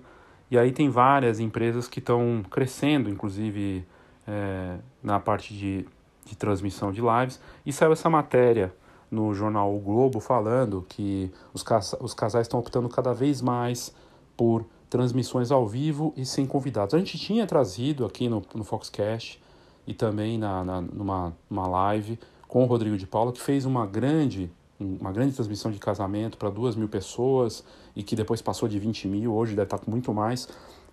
E 0.50 0.58
aí 0.58 0.72
tem 0.72 0.90
várias 0.90 1.40
empresas 1.40 1.88
que 1.88 2.00
estão 2.00 2.44
crescendo, 2.50 3.10
inclusive 3.10 3.86
é, 4.28 4.78
na 5.04 5.20
parte 5.20 5.54
de, 5.54 5.86
de 6.26 6.36
transmissão 6.38 6.92
de 6.92 7.02
lives. 7.02 7.42
E 7.66 7.74
saiu 7.74 7.92
essa 7.92 8.10
matéria 8.10 8.74
no 9.10 9.34
jornal 9.34 9.74
O 9.76 9.80
Globo 9.80 10.20
falando 10.20 10.86
que 10.88 11.32
os, 11.54 11.64
os 12.00 12.14
casais 12.14 12.46
estão 12.46 12.60
optando 12.60 12.90
cada 12.90 13.14
vez 13.14 13.42
mais 13.42 13.94
por 14.36 14.66
transmissões 14.90 15.52
ao 15.52 15.68
vivo 15.68 16.14
e 16.16 16.26
sem 16.26 16.46
convidados. 16.46 16.94
A 16.94 16.98
gente 16.98 17.18
tinha 17.18 17.46
trazido 17.46 18.06
aqui 18.06 18.30
no, 18.30 18.42
no 18.54 18.64
Foxcast 18.64 19.42
e 19.86 19.94
também 19.94 20.38
na, 20.38 20.64
na, 20.64 20.82
numa, 20.82 21.34
numa 21.50 21.68
live 21.68 22.20
com 22.48 22.64
o 22.64 22.66
Rodrigo 22.66 22.98
de 22.98 23.06
Paula, 23.06 23.32
que 23.32 23.42
fez 23.42 23.66
uma 23.66 23.86
grande 23.86 24.50
uma 24.80 25.12
grande 25.12 25.34
transmissão 25.34 25.72
de 25.72 25.80
casamento 25.80 26.38
para 26.38 26.52
duas 26.52 26.76
mil 26.76 26.88
pessoas 26.88 27.64
e 27.96 28.04
que 28.04 28.16
depois 28.16 28.44
passou 28.44 28.70
de 28.70 28.78
20 28.78 29.08
mil, 29.08 29.34
hoje 29.34 29.56
deve 29.56 29.64
estar 29.64 29.80
com 29.80 29.90
muito 29.90 30.14
mais, 30.14 30.48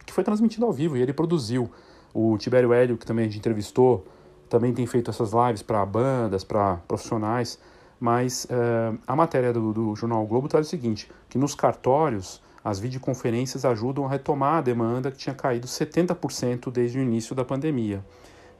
que 0.07 0.13
foi 0.13 0.25
transmitido 0.25 0.65
ao 0.65 0.73
vivo 0.73 0.97
e 0.97 1.03
ele 1.03 1.13
produziu. 1.13 1.71
O 2.13 2.39
Tibério 2.39 2.73
Hélio, 2.73 2.97
que 2.97 3.05
também 3.05 3.27
a 3.27 3.29
gente 3.29 3.39
entrevistou, 3.39 4.07
também 4.49 4.73
tem 4.73 4.87
feito 4.87 5.11
essas 5.11 5.33
lives 5.33 5.63
para 5.63 5.85
bandas, 5.85 6.45
para 6.45 6.77
profissionais, 6.89 7.59
mas 7.99 8.47
uh, 8.47 8.99
a 9.07 9.17
matéria 9.17 9.53
do, 9.53 9.73
do 9.73 9.97
Jornal 9.97 10.23
o 10.23 10.27
Globo 10.27 10.49
traz 10.49 10.67
o 10.67 10.71
seguinte, 10.71 11.11
que 11.29 11.39
nos 11.39 11.55
cartórios 11.55 12.43
as 12.63 12.81
videoconferências 12.81 13.65
ajudam 13.65 14.07
a 14.07 14.09
retomar 14.09 14.57
a 14.57 14.61
demanda 14.61 15.11
que 15.11 15.19
tinha 15.19 15.35
caído 15.35 15.67
70% 15.67 16.71
desde 16.71 16.99
o 16.99 17.03
início 17.03 17.35
da 17.35 17.45
pandemia. 17.45 18.05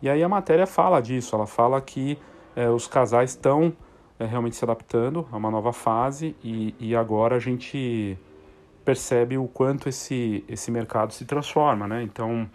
E 0.03 0.09
aí 0.09 0.23
a 0.23 0.29
matéria 0.29 0.67
fala 0.67 1.01
disso, 1.01 1.35
ela 1.35 1.47
fala 1.47 1.81
que 1.81 2.19
uh, 2.57 2.71
os 2.73 2.87
casais 2.87 3.31
estão 3.31 3.73
é, 4.19 4.27
realmente 4.27 4.57
se 4.57 4.65
adaptando 4.65 5.27
a 5.33 5.37
uma 5.37 5.51
nova 5.51 5.73
fase 5.73 6.37
e, 6.43 6.75
e 6.79 6.95
agora 6.95 7.37
a 7.37 7.41
gente 7.41 8.19
percebe 8.85 9.39
o 9.39 9.49
quanto 9.49 9.89
esse, 9.89 10.45
esse 10.47 10.71
mercado 10.71 11.13
se 11.13 11.25
transforma, 11.25 11.89
né? 11.89 12.03
Então, 12.03 12.49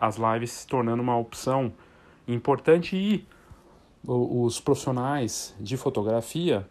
as 0.00 0.16
lives 0.16 0.52
se 0.52 0.66
tornando 0.66 1.02
uma 1.02 1.16
opção 1.18 1.72
importante 2.26 2.96
e 2.96 3.26
os 4.06 4.60
profissionais 4.60 5.54
de 5.60 5.76
fotografia 5.76 6.68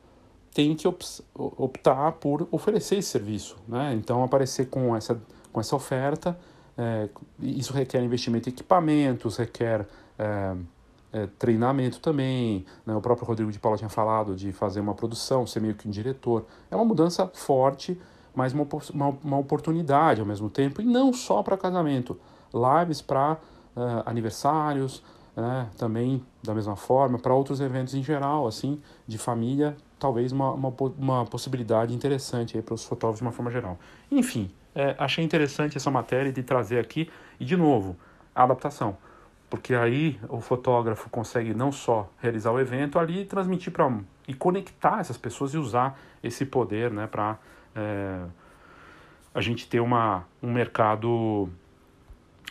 têm 0.54 0.76
que 0.76 0.88
optar 1.34 2.12
por 2.13 2.48
oferecer 2.52 2.98
esse 2.98 3.10
serviço, 3.10 3.58
né? 3.67 3.94
Então, 3.96 4.24
aparecer 4.24 4.70
com 4.70 4.96
essa, 4.96 5.22
com 5.52 5.60
essa 5.60 5.76
oferta, 5.76 6.38
é, 6.78 7.08
isso 7.39 7.72
requer 7.74 8.04
investimento 8.04 8.50
em 8.50 8.52
equipamentos, 8.52 9.38
requer... 9.38 9.88
É, 10.20 10.56
é, 11.13 11.28
treinamento 11.38 12.00
também. 12.00 12.65
Né? 12.86 12.96
O 12.96 13.02
próprio 13.02 13.28
Rodrigo 13.28 13.52
de 13.52 13.60
Paula 13.60 13.78
tinha 13.78 13.89
falado 13.89 14.36
de 14.36 14.52
fazer 14.52 14.80
uma 14.80 14.94
produção, 14.94 15.46
ser 15.46 15.60
meio 15.60 15.76
que 15.76 15.88
um 15.88 15.91
diretor. 15.91 16.46
É 16.70 16.76
uma 16.76 16.86
mudança 16.86 17.28
forte, 17.34 18.00
mas 18.34 18.54
uma, 18.54 18.67
uma, 18.94 19.10
uma 19.24 19.38
oportunidade 19.38 20.22
ao 20.22 20.28
mesmo 20.28 20.50
tempo, 20.50 20.82
e 20.82 20.86
não 20.86 21.12
só 21.12 21.44
para 21.44 21.58
casamento. 21.58 22.17
Lives 22.54 23.02
para 23.02 23.34
uh, 23.76 24.04
aniversários, 24.06 25.04
né? 25.36 25.70
também 25.78 26.24
da 26.44 26.54
mesma 26.54 26.76
forma, 26.76 27.20
para 27.20 27.34
outros 27.34 27.62
eventos 27.62 27.94
em 27.94 28.04
geral, 28.04 28.48
assim, 28.48 28.82
de 29.08 29.17
família, 29.17 29.76
talvez 30.00 30.32
uma, 30.32 30.52
uma, 30.52 30.74
uma 30.98 31.26
possibilidade 31.26 31.94
interessante 31.94 32.60
para 32.62 32.74
os 32.74 32.84
fotógrafos 32.84 33.20
de 33.20 33.24
uma 33.24 33.32
forma 33.32 33.52
geral. 33.52 33.78
Enfim, 34.10 34.52
é, 34.74 34.96
achei 34.98 35.24
interessante 35.24 35.78
essa 35.78 35.91
matéria 35.91 36.32
de 36.32 36.44
trazer 36.44 36.80
aqui, 36.80 37.10
e 37.39 37.46
de 37.46 37.56
novo, 37.56 37.96
a 38.34 38.44
adaptação 38.44 38.98
porque 39.52 39.76
aí 39.76 40.17
o 40.30 40.39
fotógrafo 40.39 41.10
consegue 41.10 41.54
não 41.54 41.74
só 41.74 42.10
realizar 42.22 42.52
o 42.52 42.60
evento 42.60 42.98
ali, 42.98 43.26
transmitir 43.26 43.74
para 43.74 43.91
e 44.26 44.34
conectar 44.34 45.02
essas 45.02 45.17
pessoas 45.17 45.54
e 45.54 45.58
usar 45.58 46.00
esse 46.24 46.46
poder, 46.46 46.89
né, 46.89 47.06
para 47.06 47.38
é, 47.76 48.22
a 49.36 49.41
gente 49.41 49.67
ter 49.67 49.82
uma, 49.82 50.24
um 50.41 50.54
mercado 50.54 51.50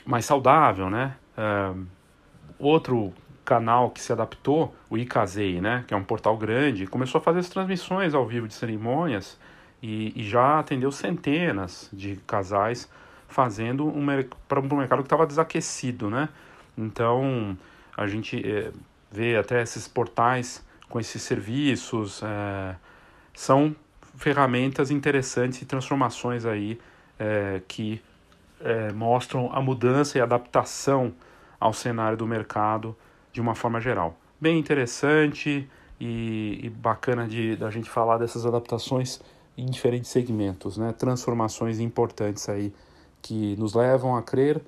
mais 0.05 0.27
saudável, 0.27 0.91
né? 0.91 1.17
É, 1.39 1.73
outro 2.61 3.13
canal 3.45 3.91
que 3.91 4.01
se 4.01 4.13
adaptou, 4.13 4.75
o 4.89 4.97
Icasei, 4.97 5.61
né, 5.61 5.85
que 5.87 5.93
é 5.93 5.97
um 5.97 6.05
portal 6.05 6.37
grande, 6.37 6.87
começou 6.87 7.19
a 7.19 7.23
fazer 7.23 7.41
as 7.41 7.49
transmissões 7.49 8.15
ao 8.15 8.25
vivo 8.27 8.47
de 8.47 8.55
cerimônias 8.55 9.39
e, 9.83 10.13
e 10.15 10.23
já 10.23 10.61
atendeu 10.61 10.93
centenas 10.93 11.89
de 11.93 12.17
casais 12.27 12.89
fazendo 13.27 13.87
um, 13.87 14.07
para 14.47 14.61
um 14.61 14.77
mercado 14.77 14.99
que 14.99 15.07
estava 15.07 15.27
desaquecido, 15.27 16.11
né? 16.11 16.29
Então, 16.77 17.57
a 17.97 18.07
gente 18.07 18.41
é, 18.49 18.71
vê 19.11 19.37
até 19.37 19.63
esses 19.63 19.89
portais 19.89 20.65
com 20.89 21.01
esses 21.01 21.23
serviços, 21.23 22.23
é, 22.23 22.77
são 23.35 23.75
ferramentas 24.17 24.91
interessantes 24.91 25.63
e 25.63 25.65
transformações 25.65 26.45
aí 26.45 26.79
é, 27.19 27.63
que 27.67 28.03
mostram 28.95 29.51
a 29.55 29.63
mudança 29.63 30.19
e 30.19 30.21
adaptação 30.21 31.15
ao 31.61 31.73
cenário 31.75 32.17
do 32.17 32.27
mercado 32.27 32.97
de 33.33 33.41
uma 33.41 33.55
forma 33.55 33.81
geral. 33.81 34.17
Bem 34.41 34.59
interessante 34.59 35.69
e, 36.01 36.61
e 36.63 36.71
bacana 36.71 37.29
de 37.29 37.59
a 37.63 37.71
gente 37.71 37.91
falar 37.91 38.19
dessas 38.19 38.47
adaptações 38.47 39.21
em 39.57 39.67
diferentes 39.67 40.11
segmentos, 40.11 40.79
né? 40.79 40.93
transformações 40.93 41.79
importantes 41.79 42.49
aí 42.49 42.73
que 43.21 43.55
nos 43.57 43.75
levam 43.75 44.17
a 44.17 44.23
crer 44.23 44.63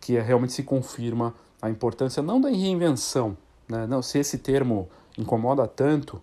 que 0.00 0.16
é, 0.16 0.22
realmente 0.22 0.54
se 0.54 0.62
confirma 0.62 1.34
a 1.60 1.68
importância 1.68 2.22
não 2.22 2.40
da 2.40 2.48
reinvenção, 2.48 3.36
né? 3.68 3.86
não 3.86 4.00
se 4.00 4.18
esse 4.18 4.38
termo 4.38 4.88
incomoda 5.18 5.66
tanto, 5.66 6.20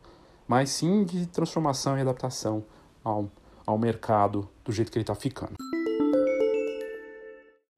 mas 0.48 0.69
sim 0.69 1.04
de 1.04 1.28
transformação 1.28 1.98
e 1.98 2.02
adaptação 2.02 2.63
ao, 3.04 3.30
ao 3.65 3.78
mercado 3.78 4.48
do 4.63 4.71
jeito 4.71 4.91
que 4.91 4.98
ele 4.98 5.04
está 5.04 5.15
ficando. 5.15 5.54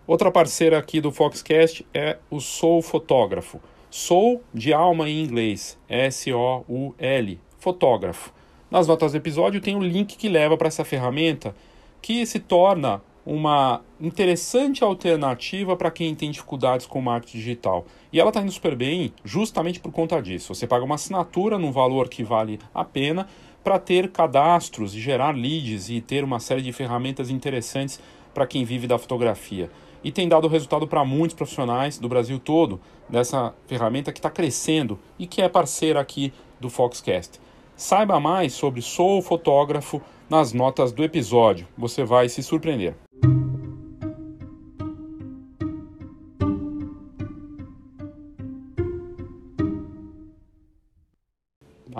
Outra 0.08 0.32
parceira 0.32 0.78
aqui 0.78 1.02
do 1.02 1.12
Foxcast 1.12 1.86
é 1.94 2.16
o 2.32 2.40
Soul 2.40 2.82
Fotógrafo. 2.82 3.60
Soul 3.90 4.42
de 4.54 4.72
alma 4.72 5.10
em 5.10 5.22
inglês, 5.22 5.78
S-O-U-L, 5.90 7.40
fotógrafo. 7.60 8.32
Nas 8.72 8.88
notas 8.88 9.12
do 9.12 9.18
episódio 9.18 9.60
tem 9.60 9.76
um 9.76 9.84
link 9.84 10.16
que 10.16 10.30
leva 10.30 10.56
para 10.56 10.70
essa 10.70 10.86
ferramenta 10.86 11.54
que 12.02 12.26
se 12.26 12.40
torna 12.40 13.02
uma 13.26 13.82
interessante 14.00 14.82
alternativa 14.82 15.76
para 15.76 15.92
quem 15.92 16.16
tem 16.16 16.32
dificuldades 16.32 16.86
com 16.86 17.02
marketing 17.02 17.40
digital. 17.40 17.86
E 18.14 18.18
ela 18.18 18.30
está 18.30 18.42
indo 18.42 18.52
super 18.54 18.78
bem 18.78 19.14
justamente 19.26 19.82
por 19.82 19.92
conta 19.92 20.22
disso. 20.22 20.56
Você 20.56 20.66
paga 20.66 20.86
uma 20.86 20.96
assinatura 20.96 21.60
num 21.60 21.74
valor 21.74 22.08
que 22.08 22.24
vale 22.24 22.60
a 22.74 22.86
pena 22.86 23.28
para 23.62 23.78
ter 23.78 24.10
cadastros 24.10 24.96
e 24.96 25.02
gerar 25.02 25.36
leads 25.36 25.90
e 25.90 26.00
ter 26.00 26.24
uma 26.24 26.40
série 26.40 26.62
de 26.62 26.72
ferramentas 26.72 27.30
interessantes 27.30 28.00
para 28.34 28.48
quem 28.48 28.64
vive 28.64 28.88
da 28.88 28.98
fotografia. 28.98 29.70
E 30.04 30.12
tem 30.12 30.28
dado 30.28 30.48
resultado 30.48 30.88
para 30.88 31.04
muitos 31.04 31.36
profissionais 31.36 31.98
do 31.98 32.08
Brasil 32.08 32.40
todo 32.40 32.80
dessa 33.10 33.54
ferramenta 33.66 34.12
que 34.12 34.20
está 34.20 34.30
crescendo 34.30 35.00
e 35.18 35.26
que 35.28 35.42
é 35.42 35.50
parceira 35.50 36.00
aqui 36.00 36.34
do 36.60 36.70
Foxcast. 36.70 37.40
Saiba 37.76 38.20
mais 38.20 38.54
sobre 38.54 38.82
Sou 38.82 39.22
Fotógrafo 39.22 40.02
nas 40.30 40.54
notas 40.54 40.92
do 40.92 41.04
episódio. 41.04 41.68
Você 41.78 42.04
vai 42.04 42.30
se 42.30 42.42
surpreender. 42.42 42.96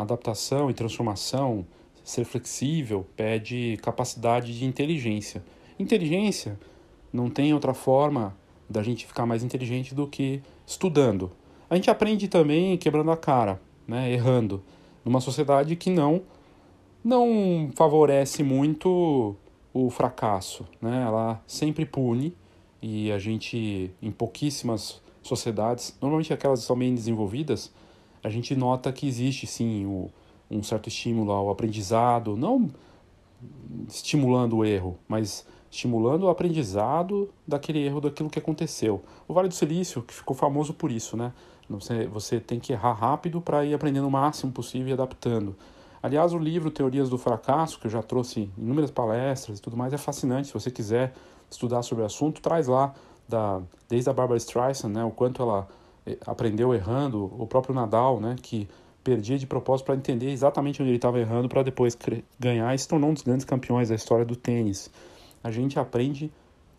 adaptação 0.02 0.70
e 0.70 0.74
transformação, 0.74 1.66
ser 2.04 2.24
flexível, 2.24 3.06
pede 3.16 3.78
capacidade 3.82 4.58
de 4.58 4.66
inteligência. 4.66 5.44
Inteligência 5.78 6.58
não 7.12 7.30
tem 7.30 7.54
outra 7.54 7.74
forma 7.74 8.36
da 8.70 8.84
gente 8.84 9.06
ficar 9.06 9.26
mais 9.26 9.44
inteligente 9.44 9.96
do 9.96 10.08
que 10.08 10.42
estudando. 10.66 11.32
A 11.70 11.76
gente 11.76 11.90
aprende 11.90 12.28
também 12.28 12.78
quebrando 12.78 13.12
a 13.12 13.18
cara, 13.18 13.62
né, 13.88 14.12
errando, 14.12 14.62
numa 15.04 15.22
sociedade 15.22 15.76
que 15.76 15.90
não 15.90 16.22
não 17.04 17.72
favorece 17.76 18.44
muito 18.44 19.36
o 19.74 19.90
fracasso, 19.90 20.66
né? 20.82 21.04
Ela 21.06 21.42
sempre 21.48 21.86
pune 21.86 22.36
e 22.82 23.12
a 23.12 23.20
gente 23.20 23.92
em 24.02 24.12
pouquíssimas 24.12 25.02
sociedades, 25.22 25.96
normalmente 26.02 26.34
aquelas 26.34 26.62
que 26.62 26.66
são 26.66 26.78
bem 26.78 26.94
desenvolvidas, 26.94 27.72
a 28.24 28.30
gente 28.30 28.56
nota 28.56 28.92
que 28.92 29.08
existe 29.08 29.46
sim 29.46 29.86
o, 29.86 30.10
um 30.50 30.64
certo 30.64 30.88
estímulo 30.88 31.32
ao 31.32 31.50
aprendizado, 31.50 32.36
não 32.36 32.70
estimulando 33.88 34.58
o 34.58 34.66
erro, 34.66 34.98
mas 35.08 35.46
estimulando 35.70 36.24
o 36.24 36.30
aprendizado 36.30 37.30
daquele 37.48 37.86
erro, 37.86 38.02
daquilo 38.02 38.30
que 38.30 38.40
aconteceu. 38.40 39.04
O 39.28 39.34
Vale 39.34 39.48
do 39.48 39.54
Silício, 39.54 40.02
que 40.02 40.14
ficou 40.14 40.36
famoso 40.36 40.74
por 40.74 40.92
isso, 40.92 41.18
né? 41.18 41.34
Você, 41.70 42.08
você 42.08 42.40
tem 42.40 42.60
que 42.60 42.72
errar 42.72 42.94
rápido 42.94 43.42
para 43.42 43.66
ir 43.66 43.74
aprendendo 43.74 44.08
o 44.08 44.12
máximo 44.12 44.52
possível 44.52 44.90
e 44.90 44.94
adaptando. 44.94 45.56
Aliás, 46.02 46.34
o 46.34 46.38
livro 46.38 46.72
Teorias 46.72 47.10
do 47.10 47.18
Fracasso, 47.18 47.80
que 47.80 47.88
eu 47.88 47.92
já 47.92 48.02
trouxe 48.02 48.50
inúmeras 48.58 48.92
palestras 48.92 49.60
e 49.60 49.62
tudo 49.62 49.76
mais, 49.76 49.92
é 49.92 49.98
fascinante. 49.98 50.48
Se 50.48 50.54
você 50.54 50.72
quiser 50.72 51.14
estudar 51.50 51.82
sobre 51.82 52.04
o 52.04 52.08
assunto, 52.08 52.42
traz 52.42 52.68
lá, 52.68 52.94
da, 53.28 53.62
desde 53.90 54.10
a 54.10 54.14
Barbara 54.14 54.38
Streisand, 54.38 54.90
né, 54.90 55.04
o 55.04 55.12
quanto 55.12 55.42
ela 55.42 55.68
eh, 56.06 56.18
aprendeu 56.26 56.74
errando, 56.74 57.26
o 57.38 57.46
próprio 57.46 57.76
Nadal, 57.76 58.22
né, 58.22 58.36
que 58.42 58.68
perdia 59.04 59.38
de 59.38 59.46
propósito 59.46 59.86
para 59.86 59.96
entender 59.96 60.32
exatamente 60.32 60.82
onde 60.82 60.92
ele 60.92 60.98
estava 60.98 61.20
errando 61.20 61.48
para 61.48 61.64
depois 61.64 61.98
ganhar 62.40 62.74
e 62.74 62.78
se 62.78 62.88
tornou 62.88 63.10
um 63.10 63.14
dos 63.14 63.24
grandes 63.24 63.46
campeões 63.46 63.90
da 63.90 63.96
história 63.96 64.26
do 64.26 64.36
tênis. 64.36 64.90
A 65.44 65.52
gente 65.52 65.80
aprende 65.80 66.32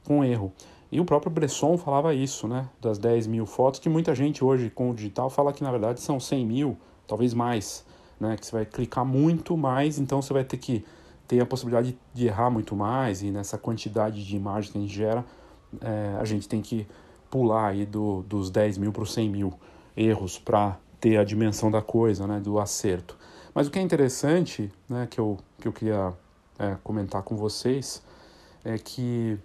com 0.04 0.24
erro. 0.24 0.52
E 0.90 1.00
o 1.00 1.04
próprio 1.04 1.30
Bresson 1.30 1.76
falava 1.76 2.14
isso, 2.14 2.48
né, 2.48 2.68
das 2.80 2.98
10 2.98 3.26
mil 3.26 3.44
fotos, 3.44 3.78
que 3.78 3.88
muita 3.88 4.14
gente 4.14 4.42
hoje 4.42 4.70
com 4.70 4.90
o 4.90 4.94
digital 4.94 5.28
fala 5.28 5.52
que 5.52 5.62
na 5.62 5.70
verdade 5.70 6.00
são 6.00 6.18
100 6.18 6.46
mil, 6.46 6.76
talvez 7.06 7.34
mais, 7.34 7.84
né, 8.18 8.36
que 8.36 8.46
você 8.46 8.52
vai 8.52 8.64
clicar 8.64 9.04
muito 9.04 9.54
mais, 9.56 9.98
então 9.98 10.22
você 10.22 10.32
vai 10.32 10.44
ter 10.44 10.56
que 10.56 10.84
ter 11.26 11.40
a 11.40 11.46
possibilidade 11.46 11.96
de 12.14 12.26
errar 12.26 12.48
muito 12.48 12.74
mais, 12.74 13.22
e 13.22 13.30
nessa 13.30 13.58
quantidade 13.58 14.24
de 14.24 14.34
imagem 14.34 14.72
que 14.72 14.78
a 14.78 14.80
gente 14.80 14.94
gera, 14.94 15.24
é, 15.82 16.16
a 16.18 16.24
gente 16.24 16.48
tem 16.48 16.62
que 16.62 16.86
pular 17.30 17.68
aí 17.68 17.84
do, 17.84 18.22
dos 18.22 18.50
10 18.50 18.78
mil 18.78 18.90
para 18.90 19.02
os 19.02 19.12
100 19.12 19.28
mil 19.28 19.52
erros 19.94 20.38
para 20.38 20.78
ter 20.98 21.18
a 21.18 21.24
dimensão 21.24 21.70
da 21.70 21.82
coisa, 21.82 22.26
né, 22.26 22.40
do 22.40 22.58
acerto. 22.58 23.18
Mas 23.54 23.66
o 23.66 23.70
que 23.70 23.78
é 23.78 23.82
interessante, 23.82 24.72
né, 24.88 25.06
que 25.10 25.18
eu, 25.18 25.36
que 25.60 25.68
eu 25.68 25.72
queria 25.72 26.14
é, 26.58 26.76
comentar 26.82 27.22
com 27.22 27.36
vocês, 27.36 28.02
é 28.68 28.76
que 28.76 29.38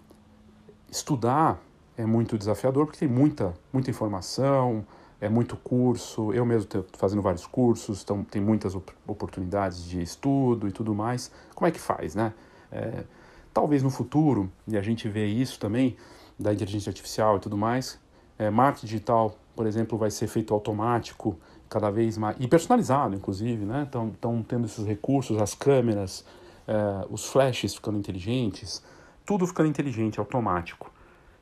estudar 0.90 1.58
é 1.96 2.04
muito 2.04 2.36
desafiador, 2.36 2.86
porque 2.86 2.98
tem 2.98 3.08
muita, 3.08 3.54
muita 3.72 3.88
informação, 3.88 4.84
é 5.18 5.28
muito 5.28 5.56
curso, 5.56 6.32
eu 6.34 6.44
mesmo 6.44 6.64
estou 6.64 6.84
fazendo 6.98 7.22
vários 7.22 7.46
cursos, 7.46 8.02
então 8.02 8.22
tem 8.22 8.42
muitas 8.42 8.74
oportunidades 9.06 9.82
de 9.84 10.02
estudo 10.02 10.68
e 10.68 10.72
tudo 10.72 10.94
mais. 10.94 11.30
Como 11.54 11.66
é 11.66 11.70
que 11.70 11.80
faz, 11.80 12.14
né? 12.14 12.34
É, 12.70 13.04
talvez 13.52 13.82
no 13.82 13.88
futuro, 13.88 14.50
e 14.68 14.76
a 14.76 14.82
gente 14.82 15.08
vê 15.08 15.26
isso 15.26 15.58
também, 15.58 15.96
da 16.38 16.52
inteligência 16.52 16.90
artificial 16.90 17.38
e 17.38 17.40
tudo 17.40 17.56
mais. 17.56 17.98
É, 18.38 18.50
marketing 18.50 18.86
digital, 18.86 19.38
por 19.56 19.66
exemplo, 19.66 19.96
vai 19.96 20.10
ser 20.10 20.26
feito 20.26 20.52
automático, 20.52 21.38
cada 21.70 21.90
vez 21.90 22.18
mais, 22.18 22.36
e 22.38 22.46
personalizado, 22.46 23.14
inclusive, 23.14 23.64
né? 23.64 23.84
Estão 23.84 24.42
tendo 24.42 24.66
esses 24.66 24.84
recursos, 24.84 25.40
as 25.40 25.54
câmeras, 25.54 26.24
é, 26.68 27.06
os 27.08 27.24
flashes 27.26 27.74
ficando 27.74 27.96
inteligentes, 27.96 28.82
tudo 29.24 29.46
ficando 29.46 29.68
inteligente, 29.68 30.18
automático. 30.18 30.90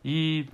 E 0.04 0.46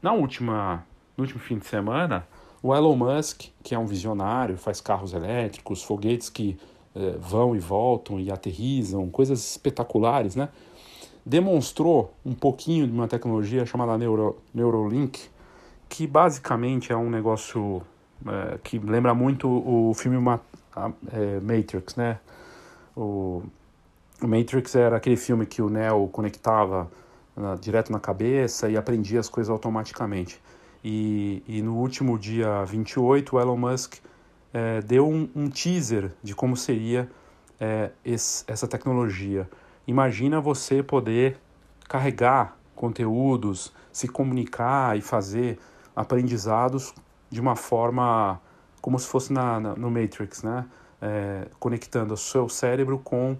na 0.00 0.12
última, 0.12 0.84
no 1.16 1.24
último 1.24 1.40
fim 1.40 1.58
de 1.58 1.66
semana, 1.66 2.26
o 2.62 2.74
Elon 2.74 2.96
Musk, 2.96 3.46
que 3.62 3.74
é 3.74 3.78
um 3.78 3.86
visionário, 3.86 4.56
faz 4.56 4.80
carros 4.80 5.12
elétricos, 5.12 5.82
foguetes 5.82 6.28
que 6.28 6.58
é, 6.94 7.16
vão 7.18 7.56
e 7.56 7.58
voltam 7.58 8.20
e 8.20 8.30
aterrizam, 8.30 9.08
coisas 9.08 9.52
espetaculares, 9.52 10.36
né? 10.36 10.48
demonstrou 11.24 12.12
um 12.24 12.34
pouquinho 12.34 12.86
de 12.86 12.92
uma 12.92 13.06
tecnologia 13.06 13.64
chamada 13.64 13.96
Neuro, 13.96 14.38
Neurolink, 14.52 15.20
que 15.88 16.06
basicamente 16.06 16.92
é 16.92 16.96
um 16.96 17.08
negócio 17.08 17.82
é, 18.26 18.58
que 18.62 18.78
lembra 18.78 19.14
muito 19.14 19.48
o 19.48 19.94
filme 19.94 20.16
é, 21.12 21.40
Matrix, 21.40 21.96
né? 21.96 22.18
O, 22.96 23.42
Matrix 24.28 24.74
era 24.74 24.96
aquele 24.96 25.16
filme 25.16 25.46
que 25.46 25.62
o 25.62 25.68
Neo 25.68 26.08
conectava 26.08 26.90
na, 27.36 27.54
direto 27.54 27.90
na 27.90 28.00
cabeça 28.00 28.68
e 28.68 28.76
aprendia 28.76 29.20
as 29.20 29.28
coisas 29.28 29.50
automaticamente. 29.50 30.40
E, 30.84 31.42
e 31.46 31.62
no 31.62 31.76
último 31.76 32.18
dia 32.18 32.64
28, 32.64 33.36
o 33.36 33.40
Elon 33.40 33.56
Musk 33.56 33.94
é, 34.52 34.80
deu 34.82 35.08
um, 35.08 35.28
um, 35.34 35.48
teaser 35.48 36.12
de 36.22 36.34
como 36.34 36.56
seria 36.56 37.08
é, 37.60 37.90
esse, 38.04 38.44
essa 38.46 38.66
tecnologia. 38.66 39.48
Imagina 39.86 40.40
você 40.40 40.82
poder 40.82 41.38
carregar 41.88 42.56
conteúdos, 42.74 43.72
se 43.92 44.08
comunicar 44.08 44.96
e 44.98 45.00
fazer 45.00 45.58
aprendizados 45.94 46.94
de 47.30 47.40
uma 47.40 47.54
forma 47.54 48.40
como 48.80 48.98
se 48.98 49.06
fosse 49.06 49.32
na, 49.32 49.60
na 49.60 49.74
no 49.76 49.90
Matrix, 49.90 50.42
né? 50.42 50.66
É, 51.00 51.48
conectando 51.58 52.14
o 52.14 52.16
seu 52.16 52.48
cérebro 52.48 52.98
com 52.98 53.36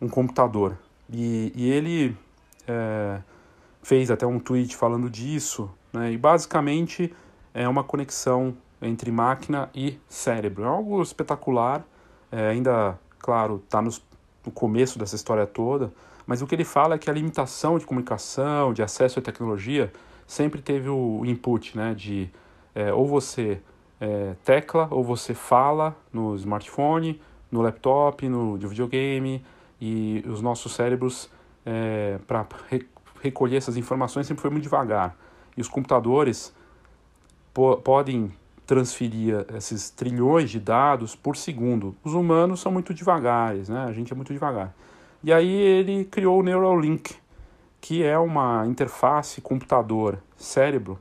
um 0.00 0.08
computador. 0.08 0.76
E, 1.10 1.52
e 1.54 1.70
ele 1.70 2.16
é, 2.66 3.20
fez 3.82 4.10
até 4.10 4.26
um 4.26 4.38
tweet 4.38 4.76
falando 4.76 5.08
disso, 5.08 5.70
né? 5.92 6.12
e 6.12 6.18
basicamente 6.18 7.14
é 7.54 7.68
uma 7.68 7.84
conexão 7.84 8.56
entre 8.82 9.10
máquina 9.10 9.70
e 9.74 9.98
cérebro. 10.08 10.64
É 10.64 10.66
algo 10.66 11.02
espetacular, 11.02 11.84
é, 12.30 12.48
ainda, 12.48 12.98
claro, 13.18 13.62
está 13.64 13.80
no 13.80 13.92
começo 14.52 14.98
dessa 14.98 15.16
história 15.16 15.46
toda, 15.46 15.92
mas 16.26 16.42
o 16.42 16.46
que 16.46 16.54
ele 16.54 16.64
fala 16.64 16.96
é 16.96 16.98
que 16.98 17.08
a 17.08 17.12
limitação 17.12 17.78
de 17.78 17.86
comunicação, 17.86 18.72
de 18.72 18.82
acesso 18.82 19.18
à 19.18 19.22
tecnologia, 19.22 19.92
sempre 20.26 20.60
teve 20.60 20.88
o 20.88 21.22
input, 21.24 21.76
né, 21.76 21.94
de 21.94 22.28
é, 22.74 22.92
ou 22.92 23.06
você 23.06 23.60
é, 24.00 24.34
tecla 24.44 24.88
ou 24.90 25.04
você 25.04 25.32
fala 25.32 25.96
no 26.12 26.34
smartphone, 26.34 27.20
no 27.50 27.62
laptop, 27.62 28.28
no 28.28 28.58
videogame, 28.58 29.44
e 29.80 30.24
os 30.26 30.40
nossos 30.40 30.74
cérebros, 30.74 31.30
é, 31.64 32.18
para 32.26 32.46
re 32.68 32.86
recolher 33.22 33.56
essas 33.56 33.76
informações, 33.76 34.26
sempre 34.26 34.42
foi 34.42 34.50
muito 34.50 34.62
devagar. 34.62 35.16
E 35.56 35.60
os 35.60 35.68
computadores 35.68 36.54
po 37.52 37.78
podem 37.78 38.30
transferir 38.66 39.46
esses 39.56 39.90
trilhões 39.90 40.50
de 40.50 40.60
dados 40.60 41.16
por 41.16 41.36
segundo. 41.36 41.96
Os 42.04 42.14
humanos 42.14 42.60
são 42.60 42.70
muito 42.70 42.92
devagares, 42.92 43.68
né? 43.68 43.84
A 43.84 43.92
gente 43.92 44.12
é 44.12 44.16
muito 44.16 44.32
devagar. 44.32 44.74
E 45.24 45.32
aí 45.32 45.50
ele 45.50 46.04
criou 46.04 46.40
o 46.40 46.42
Neuralink, 46.42 47.14
que 47.80 48.02
é 48.02 48.18
uma 48.18 48.66
interface 48.66 49.40
computador-cérebro, 49.40 50.98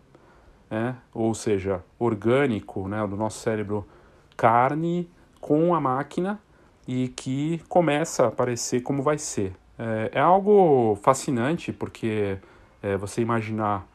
né? 0.69 0.95
ou 1.13 1.33
seja, 1.33 1.83
orgânico, 1.99 2.87
né? 2.87 3.05
do 3.07 3.15
nosso 3.15 3.39
cérebro 3.39 3.85
carne 4.37 5.09
com 5.39 5.75
a 5.75 5.81
máquina 5.81 6.39
e 6.87 7.09
que 7.09 7.61
começa 7.67 8.25
a 8.25 8.27
aparecer 8.27 8.81
como 8.81 9.01
vai 9.01 9.17
ser. 9.17 9.53
É, 9.77 10.11
é 10.13 10.19
algo 10.19 10.97
fascinante 11.01 11.73
porque 11.73 12.37
é, 12.81 12.95
você 12.97 13.21
imaginar 13.21 13.87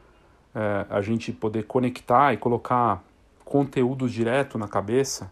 é, 0.53 0.85
a 0.89 1.01
gente 1.01 1.31
poder 1.31 1.63
conectar 1.63 2.33
e 2.33 2.37
colocar 2.37 3.03
conteúdos 3.45 4.11
direto 4.11 4.57
na 4.57 4.67
cabeça. 4.67 5.31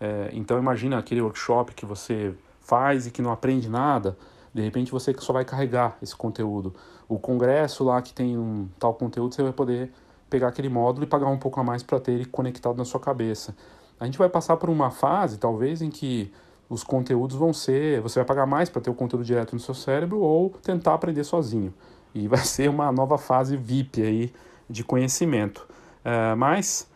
É, 0.00 0.30
então 0.32 0.58
imagina 0.58 0.98
aquele 0.98 1.20
workshop 1.20 1.74
que 1.74 1.84
você 1.84 2.34
faz 2.60 3.06
e 3.06 3.10
que 3.10 3.22
não 3.22 3.32
aprende 3.32 3.68
nada, 3.68 4.16
de 4.52 4.62
repente 4.62 4.92
você 4.92 5.14
só 5.18 5.32
vai 5.32 5.44
carregar 5.44 5.96
esse 6.02 6.14
conteúdo. 6.14 6.74
O 7.08 7.18
congresso 7.18 7.82
lá 7.82 8.02
que 8.02 8.12
tem 8.12 8.36
um 8.36 8.68
tal 8.78 8.92
conteúdo, 8.94 9.34
você 9.34 9.42
vai 9.42 9.52
poder 9.52 9.90
pegar 10.28 10.48
aquele 10.48 10.68
módulo 10.68 11.06
e 11.06 11.08
pagar 11.08 11.28
um 11.28 11.38
pouco 11.38 11.58
a 11.58 11.64
mais 11.64 11.82
para 11.82 11.98
ter 11.98 12.12
ele 12.12 12.26
conectado 12.26 12.76
na 12.76 12.84
sua 12.84 13.00
cabeça. 13.00 13.56
A 13.98 14.04
gente 14.04 14.18
vai 14.18 14.28
passar 14.28 14.56
por 14.58 14.68
uma 14.68 14.90
fase, 14.90 15.38
talvez, 15.38 15.80
em 15.80 15.90
que 15.90 16.30
os 16.68 16.84
conteúdos 16.84 17.36
vão 17.36 17.52
ser. 17.52 18.00
Você 18.00 18.18
vai 18.18 18.26
pagar 18.26 18.46
mais 18.46 18.68
para 18.68 18.82
ter 18.82 18.90
o 18.90 18.94
conteúdo 18.94 19.24
direto 19.24 19.54
no 19.54 19.60
seu 19.60 19.74
cérebro 19.74 20.20
ou 20.20 20.50
tentar 20.50 20.94
aprender 20.94 21.24
sozinho. 21.24 21.72
E 22.14 22.28
vai 22.28 22.40
ser 22.44 22.68
uma 22.68 22.92
nova 22.92 23.18
fase 23.18 23.56
VIP 23.56 24.02
aí 24.02 24.32
de 24.68 24.84
conhecimento. 24.84 25.66
É, 26.04 26.34
mas 26.34 26.88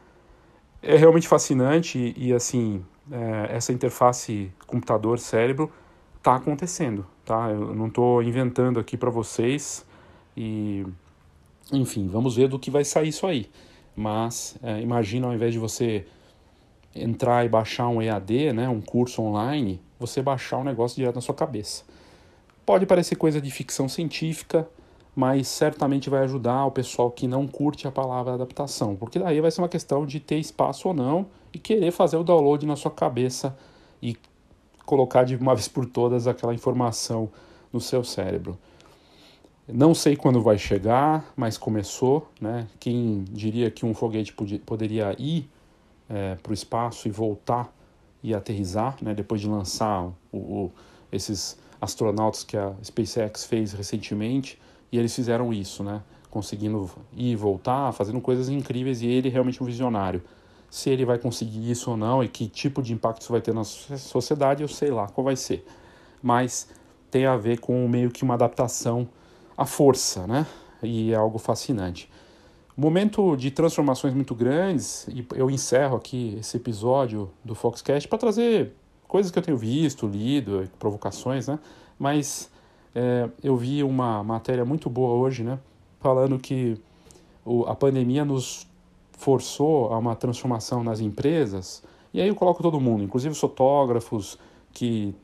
é 0.83 0.97
realmente 0.97 1.29
fascinante 1.29 2.15
e, 2.17 2.29
e 2.29 2.33
assim, 2.33 2.85
é, 3.11 3.57
essa 3.57 3.73
interface 3.73 4.53
computador-cérebro 4.67 5.71
está 6.19 6.37
acontecendo, 6.37 7.07
tá? 7.25 7.51
Eu 7.51 7.75
não 7.75 7.89
estou 7.89 8.23
inventando 8.23 8.79
aqui 8.79 8.97
para 8.97 9.11
vocês 9.11 9.85
e, 10.37 10.87
enfim, 11.73 12.09
vamos 12.09 12.37
ver 12.37 12.49
do 12.49 12.59
que 12.59 12.71
vai 12.71 12.85
sair 12.85 13.09
isso 13.09 13.27
aí. 13.27 13.51
Mas 13.95 14.57
é, 14.63 14.81
imagina 14.81 15.27
ao 15.27 15.35
invés 15.35 15.53
de 15.53 15.59
você 15.59 16.07
entrar 16.95 17.45
e 17.45 17.49
baixar 17.49 17.89
um 17.89 18.01
EAD, 18.01 18.53
né, 18.53 18.69
um 18.69 18.81
curso 18.81 19.23
online, 19.23 19.81
você 19.99 20.21
baixar 20.21 20.59
um 20.59 20.65
negócio 20.65 20.97
direto 20.97 21.15
na 21.15 21.21
sua 21.21 21.35
cabeça. 21.35 21.85
Pode 22.65 22.87
parecer 22.87 23.17
coisa 23.17 23.41
de 23.41 23.51
ficção 23.51 23.89
científica, 23.89 24.69
mas 25.15 25.49
certamente 25.49 26.09
vai 26.09 26.23
ajudar 26.25 26.67
o 26.67 26.71
pessoal 26.71 27.11
que 27.11 27.27
não 27.27 27.47
curte 27.47 27.87
a 27.87 27.91
palavra 27.91 28.35
adaptação, 28.35 28.97
porque 28.97 29.19
daí 29.19 29.41
vai 29.41 29.51
ser 29.51 29.61
uma 29.61 29.69
questão 29.69 30.07
de 30.07 30.21
ter 30.21 30.39
espaço 30.39 30.89
ou 30.89 30.95
não 30.95 31.27
e 31.53 31.59
querer 31.59 31.91
fazer 31.91 32.17
o 32.17 32.25
download 32.25 32.65
na 32.67 32.77
sua 32.77 32.91
cabeça 32.91 33.57
e 34.01 34.17
colocar 34.87 35.25
de 35.25 35.37
uma 35.37 35.55
vez 35.55 35.69
por 35.69 35.87
todas 35.87 36.27
aquela 36.27 36.55
informação 36.55 37.31
no 37.73 37.81
seu 37.81 38.03
cérebro. 38.05 38.59
Não 39.69 39.95
sei 39.95 40.17
quando 40.17 40.43
vai 40.43 40.59
chegar, 40.59 41.33
mas 41.37 41.57
começou, 41.57 42.29
né? 42.41 42.67
Quem 42.81 43.25
diria 43.31 43.71
que 43.71 43.87
um 43.87 43.95
foguete 43.95 44.35
poderia 44.67 45.15
ir 45.19 45.49
é, 46.13 46.35
para 46.35 46.51
o 46.51 46.55
espaço 46.55 47.09
e 47.09 47.11
voltar 47.11 47.75
e 48.23 48.35
aterrizar, 48.35 48.97
né, 49.03 49.15
depois 49.15 49.41
de 49.41 49.49
lançar 49.49 50.05
o, 50.31 50.37
o, 50.37 50.73
esses 51.11 51.59
astronautas 51.81 52.45
que 52.45 52.57
a 52.57 52.73
SpaceX 52.85 53.45
fez 53.45 53.73
recentemente, 53.73 54.61
e 54.93 54.99
eles 54.99 55.15
fizeram 55.15 55.53
isso, 55.53 55.83
né, 55.83 56.03
conseguindo 56.31 56.89
ir 57.17 57.33
e 57.33 57.37
voltar, 57.37 57.93
fazendo 57.93 58.21
coisas 58.21 58.49
incríveis, 58.49 59.03
e 59.03 59.07
ele 59.07 59.29
é 59.29 59.33
realmente 59.33 59.63
um 59.63 59.67
visionário. 59.67 60.23
Se 60.71 60.89
ele 60.89 61.05
vai 61.05 61.19
conseguir 61.19 61.71
isso 61.71 61.91
ou 61.91 61.97
não, 61.97 62.23
e 62.23 62.29
que 62.29 62.47
tipo 62.47 62.83
de 62.83 62.93
impacto 62.93 63.23
isso 63.23 63.33
vai 63.33 63.41
ter 63.41 63.53
na 63.53 63.65
sociedade, 63.65 64.63
eu 64.63 64.69
sei 64.69 64.91
lá 64.91 65.09
qual 65.09 65.25
vai 65.25 65.37
ser. 65.37 65.67
Mas 66.23 66.69
tem 67.11 67.27
a 67.27 67.37
ver 67.37 67.59
com 67.59 67.87
meio 67.89 68.11
que 68.11 68.23
uma 68.23 68.35
adaptação 68.35 69.09
à 69.57 69.67
força, 69.67 70.27
né, 70.27 70.47
e 70.83 71.13
é 71.13 71.17
algo 71.17 71.39
fascinante. 71.39 72.09
Momento 72.77 73.37
de 73.37 73.51
transformações 73.51 74.15
muito 74.15 74.35
grandes, 74.35 75.07
e 75.09 75.27
eu 75.35 75.51
encerro 75.51 75.97
aqui 75.97 76.37
esse 76.41 76.57
episódio 76.57 77.31
do 77.45 77.55
Foxcast 77.55 78.09
para 78.09 78.19
trazer 78.19 78.73
coisas 79.07 79.31
que 79.31 79.39
eu 79.39 79.43
tenho 79.43 79.59
visto, 79.59 80.07
lido, 80.07 80.67
provocações, 80.79 81.49
né? 81.49 81.59
Mas 81.99 82.51
é, 82.95 83.29
eu 83.43 83.57
vi 83.59 83.83
uma 83.83 84.25
matéria 84.25 84.65
muito 84.65 84.89
boa 84.89 85.13
hoje, 85.13 85.45
né? 85.45 85.59
Falando 86.01 86.39
que 86.39 86.81
o, 87.45 87.65
a 87.67 87.75
pandemia 87.75 88.25
nos 88.25 88.67
forçou 89.13 89.93
a 89.93 89.99
uma 89.99 90.17
transformação 90.17 90.83
nas 90.83 90.99
empresas, 90.99 91.83
e 92.15 92.23
aí 92.23 92.29
eu 92.29 92.35
coloco 92.35 92.63
todo 92.63 92.81
mundo, 92.81 93.05
inclusive 93.05 93.33
os 93.33 93.39
fotógrafos 93.39 94.39
que 94.73 95.15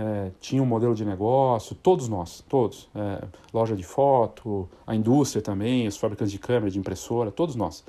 é, 0.00 0.30
tinha 0.40 0.62
um 0.62 0.66
modelo 0.66 0.94
de 0.94 1.04
negócio, 1.04 1.76
todos 1.76 2.08
nós, 2.08 2.42
todos, 2.48 2.88
é, 2.94 3.22
loja 3.52 3.76
de 3.76 3.84
foto, 3.84 4.66
a 4.86 4.94
indústria 4.94 5.42
também, 5.42 5.86
os 5.86 5.98
fabricantes 5.98 6.32
de 6.32 6.38
câmera, 6.38 6.70
de 6.70 6.78
impressora, 6.78 7.30
todos 7.30 7.54
nós, 7.54 7.84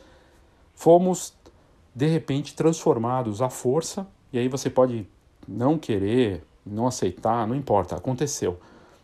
fomos 0.75 1.33
de 1.95 2.07
repente 2.07 2.53
transformados 2.53 3.41
à 3.41 3.49
força, 3.49 4.05
e 4.33 4.37
aí 4.37 4.49
você 4.49 4.69
pode 4.69 5.07
não 5.47 5.77
querer, 5.77 6.43
não 6.65 6.85
aceitar, 6.85 7.47
não 7.47 7.55
importa, 7.55 7.95
aconteceu. 7.95 8.59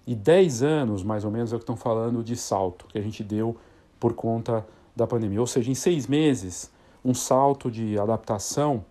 E 0.05 0.13
10 0.13 0.61
anos, 0.63 1.01
mais 1.01 1.23
ou 1.23 1.31
menos, 1.31 1.53
é 1.53 1.55
o 1.55 1.59
que 1.59 1.63
estão 1.63 1.77
falando 1.77 2.21
de 2.21 2.35
salto 2.35 2.87
que 2.87 2.97
a 2.97 3.01
gente 3.01 3.23
deu 3.23 3.55
por 4.01 4.13
conta 4.15 4.67
da 4.93 5.07
pandemia. 5.07 5.39
Ou 5.39 5.47
seja, 5.47 5.71
em 5.71 5.75
seis 5.75 6.07
meses, 6.07 6.69
um 7.05 7.13
salto 7.13 7.71
de 7.71 7.97
adaptação 7.97 8.83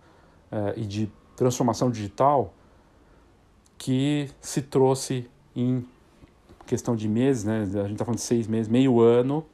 é, 0.51 0.73
e 0.75 0.85
de 0.85 1.11
transformação 1.35 1.91
digital 1.91 2.53
que 3.77 4.29
se 4.41 4.61
trouxe 4.61 5.29
em 5.55 5.85
questão 6.65 6.95
de 6.95 7.07
meses, 7.07 7.43
né? 7.43 7.61
A 7.61 7.83
gente 7.83 7.93
está 7.93 8.05
falando 8.05 8.17
de 8.17 8.23
seis 8.25 8.47
meses, 8.47 8.67
meio 8.67 8.99
ano, 8.99 9.45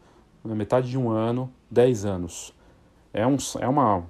metade 0.43 0.89
de 0.89 0.97
um 0.97 1.09
ano, 1.09 1.51
dez 1.69 2.05
anos. 2.05 2.53
É, 3.13 3.25
um, 3.25 3.37
é 3.59 3.67
uma, 3.67 4.03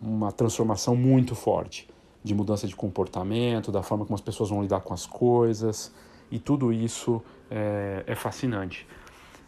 uma 0.00 0.30
transformação 0.32 0.94
muito 0.94 1.34
forte 1.34 1.88
de 2.22 2.34
mudança 2.34 2.66
de 2.66 2.74
comportamento, 2.74 3.70
da 3.70 3.82
forma 3.82 4.04
como 4.04 4.14
as 4.14 4.20
pessoas 4.20 4.50
vão 4.50 4.60
lidar 4.60 4.80
com 4.80 4.92
as 4.92 5.06
coisas, 5.06 5.94
e 6.28 6.40
tudo 6.40 6.72
isso 6.72 7.22
é, 7.48 8.02
é 8.04 8.14
fascinante. 8.16 8.86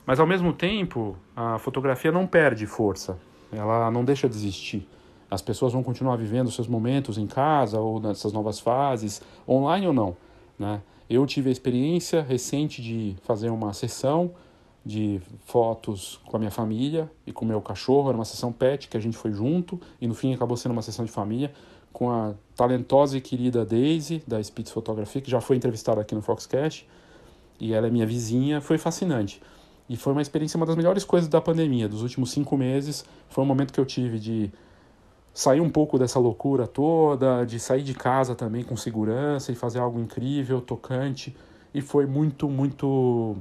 Mas 0.06 0.20
ao 0.20 0.26
mesmo 0.26 0.52
tempo, 0.52 1.16
a 1.34 1.58
fotografia 1.58 2.12
não 2.12 2.24
perde 2.24 2.66
força, 2.66 3.18
ela 3.52 3.90
não 3.90 4.04
deixa 4.04 4.28
de 4.28 4.36
existir. 4.36 4.88
As 5.30 5.42
pessoas 5.42 5.72
vão 5.72 5.82
continuar 5.82 6.16
vivendo 6.16 6.50
seus 6.50 6.66
momentos 6.66 7.18
em 7.18 7.26
casa 7.26 7.80
ou 7.80 8.00
nessas 8.00 8.32
novas 8.32 8.58
fases, 8.58 9.20
online 9.46 9.86
ou 9.86 9.92
não. 9.92 10.16
Né? 10.58 10.80
Eu 11.08 11.26
tive 11.26 11.48
a 11.48 11.52
experiência 11.52 12.22
recente 12.22 12.82
de 12.82 13.16
fazer 13.22 13.50
uma 13.50 13.72
sessão 13.72 14.32
de 14.84 15.20
fotos 15.44 16.18
com 16.24 16.36
a 16.36 16.38
minha 16.38 16.50
família 16.50 17.10
e 17.26 17.32
com 17.32 17.44
o 17.44 17.48
meu 17.48 17.60
cachorro. 17.60 18.08
Era 18.08 18.16
uma 18.16 18.24
sessão 18.24 18.50
pet 18.52 18.88
que 18.88 18.96
a 18.96 19.00
gente 19.00 19.16
foi 19.16 19.32
junto 19.32 19.78
e 20.00 20.06
no 20.06 20.14
fim 20.14 20.32
acabou 20.32 20.56
sendo 20.56 20.72
uma 20.72 20.82
sessão 20.82 21.04
de 21.04 21.10
família 21.10 21.52
com 21.92 22.10
a 22.10 22.34
talentosa 22.54 23.18
e 23.18 23.20
querida 23.20 23.64
Daisy 23.64 24.22
da 24.26 24.42
Spitz 24.42 24.70
Fotografia, 24.70 25.20
que 25.20 25.30
já 25.30 25.40
foi 25.40 25.56
entrevistada 25.56 26.00
aqui 26.00 26.14
no 26.14 26.22
Foxcast. 26.22 26.88
E 27.60 27.74
ela 27.74 27.86
é 27.86 27.90
minha 27.90 28.06
vizinha. 28.06 28.60
Foi 28.60 28.78
fascinante. 28.78 29.42
E 29.88 29.96
foi 29.96 30.12
uma 30.12 30.22
experiência, 30.22 30.56
uma 30.56 30.66
das 30.66 30.76
melhores 30.76 31.04
coisas 31.04 31.28
da 31.28 31.40
pandemia, 31.40 31.88
dos 31.88 32.02
últimos 32.02 32.30
cinco 32.30 32.56
meses. 32.56 33.04
Foi 33.28 33.42
um 33.42 33.46
momento 33.46 33.72
que 33.72 33.80
eu 33.80 33.86
tive 33.86 34.18
de 34.18 34.50
sair 35.38 35.60
um 35.60 35.70
pouco 35.70 36.00
dessa 36.00 36.18
loucura 36.18 36.66
toda, 36.66 37.44
de 37.44 37.60
sair 37.60 37.84
de 37.84 37.94
casa 37.94 38.34
também 38.34 38.64
com 38.64 38.76
segurança 38.76 39.52
e 39.52 39.54
fazer 39.54 39.78
algo 39.78 40.00
incrível, 40.00 40.60
tocante. 40.60 41.32
E 41.72 41.80
foi 41.80 42.06
muito, 42.06 42.48
muito 42.48 43.36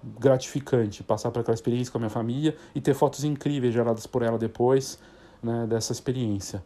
gratificante 0.00 1.02
passar 1.02 1.32
por 1.32 1.40
aquela 1.40 1.56
experiência 1.56 1.90
com 1.90 1.98
a 1.98 2.02
minha 2.02 2.10
família 2.10 2.56
e 2.72 2.80
ter 2.80 2.94
fotos 2.94 3.24
incríveis 3.24 3.74
geradas 3.74 4.06
por 4.06 4.22
ela 4.22 4.38
depois 4.38 4.96
né, 5.42 5.66
dessa 5.66 5.90
experiência. 5.90 6.62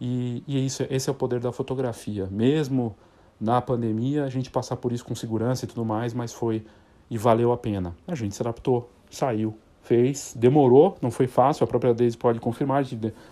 E, 0.00 0.44
e 0.46 0.64
isso, 0.64 0.86
esse 0.88 1.08
é 1.08 1.12
o 1.12 1.16
poder 1.16 1.40
da 1.40 1.50
fotografia. 1.50 2.28
Mesmo 2.30 2.94
na 3.40 3.60
pandemia, 3.60 4.22
a 4.22 4.28
gente 4.28 4.52
passar 4.52 4.76
por 4.76 4.92
isso 4.92 5.04
com 5.04 5.16
segurança 5.16 5.64
e 5.64 5.68
tudo 5.68 5.84
mais, 5.84 6.14
mas 6.14 6.32
foi 6.32 6.64
e 7.10 7.18
valeu 7.18 7.50
a 7.50 7.56
pena. 7.56 7.92
A 8.06 8.14
gente 8.14 8.36
se 8.36 8.42
adaptou, 8.42 8.88
saiu, 9.10 9.58
fez, 9.88 10.34
demorou, 10.36 10.98
não 11.00 11.10
foi 11.10 11.26
fácil, 11.26 11.64
a 11.64 11.66
própria 11.66 11.94
Daisy 11.94 12.16
pode 12.16 12.38
confirmar, 12.38 12.84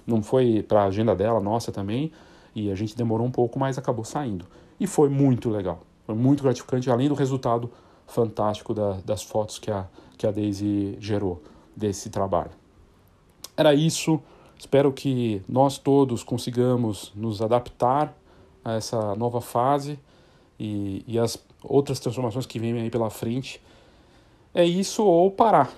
não 0.07 0.23
foi 0.23 0.63
para 0.63 0.85
a 0.85 0.85
agenda 0.87 1.15
dela, 1.15 1.39
nossa 1.39 1.71
também, 1.71 2.11
e 2.55 2.71
a 2.71 2.75
gente 2.75 2.97
demorou 2.97 3.27
um 3.27 3.31
pouco, 3.31 3.59
mas 3.59 3.77
acabou 3.77 4.07
saindo. 4.07 4.47
E 4.81 4.87
foi 4.87 5.11
muito 5.11 5.51
legal, 5.51 5.83
foi 6.07 6.15
muito 6.15 6.43
gratificante, 6.43 6.91
além 6.91 7.09
do 7.09 7.15
resultado 7.15 7.71
fantástico 8.07 8.73
da, 8.73 8.93
das 9.05 9.23
fotos 9.23 9.59
que 9.59 9.71
a, 9.71 9.87
que 10.17 10.27
a 10.27 10.31
Daisy 10.31 10.97
gerou 10.99 11.43
desse 11.77 12.09
trabalho. 12.09 12.53
Era 13.55 13.75
isso, 13.75 14.19
espero 14.59 14.91
que 14.91 15.43
nós 15.47 15.77
todos 15.77 16.23
consigamos 16.23 17.13
nos 17.15 17.43
adaptar 17.43 18.17
a 18.65 18.75
essa 18.75 19.15
nova 19.15 19.43
fase 19.43 19.99
e, 20.59 21.05
e 21.07 21.19
as 21.19 21.39
outras 21.63 22.01
transformações 22.01 22.47
que 22.47 22.59
vêm 22.59 22.81
aí 22.81 22.91
pela 22.91 23.11
frente. 23.11 23.61
É 24.57 24.65
isso 24.65 25.05
ou 25.05 25.31
parar, 25.31 25.71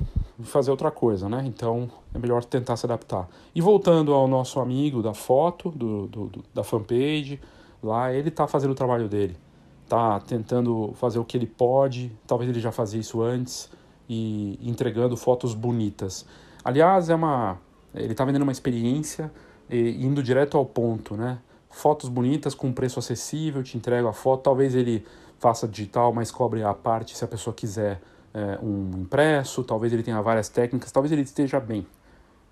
fazer 0.44 0.70
outra 0.70 0.88
coisa, 0.88 1.28
né? 1.28 1.42
Então 1.44 1.90
é 2.14 2.18
melhor 2.20 2.44
tentar 2.44 2.76
se 2.76 2.86
adaptar. 2.86 3.28
E 3.52 3.60
voltando 3.60 4.14
ao 4.14 4.28
nosso 4.28 4.60
amigo 4.60 5.02
da 5.02 5.12
foto, 5.12 5.68
do, 5.68 6.06
do, 6.06 6.26
do 6.28 6.44
da 6.54 6.62
fanpage, 6.62 7.40
lá 7.82 8.14
ele 8.14 8.28
está 8.28 8.46
fazendo 8.46 8.70
o 8.70 8.74
trabalho 8.76 9.08
dele, 9.08 9.36
está 9.82 10.20
tentando 10.20 10.92
fazer 10.94 11.18
o 11.18 11.24
que 11.24 11.36
ele 11.36 11.48
pode, 11.48 12.12
talvez 12.24 12.48
ele 12.48 12.60
já 12.60 12.70
fazia 12.70 13.00
isso 13.00 13.20
antes, 13.20 13.68
e 14.08 14.56
entregando 14.62 15.16
fotos 15.16 15.54
bonitas. 15.54 16.24
Aliás, 16.62 17.10
é 17.10 17.16
uma 17.16 17.58
ele 17.92 18.12
está 18.12 18.24
vendendo 18.24 18.42
uma 18.42 18.52
experiência 18.52 19.28
e 19.68 20.06
indo 20.06 20.22
direto 20.22 20.56
ao 20.56 20.64
ponto, 20.64 21.16
né? 21.16 21.40
Fotos 21.68 22.08
bonitas 22.08 22.54
com 22.54 22.72
preço 22.72 23.00
acessível, 23.00 23.60
te 23.64 23.76
entrego 23.76 24.06
a 24.06 24.12
foto. 24.12 24.42
Talvez 24.42 24.76
ele 24.76 25.04
faça 25.40 25.66
digital, 25.66 26.12
mas 26.12 26.30
cobre 26.30 26.62
a 26.62 26.72
parte 26.72 27.16
se 27.16 27.24
a 27.24 27.26
pessoa 27.26 27.52
quiser 27.52 28.00
é, 28.38 28.58
um 28.62 29.00
impresso. 29.00 29.64
Talvez 29.64 29.92
ele 29.92 30.02
tenha 30.02 30.20
várias 30.22 30.48
técnicas. 30.48 30.92
Talvez 30.92 31.10
ele 31.10 31.22
esteja 31.22 31.58
bem. 31.58 31.86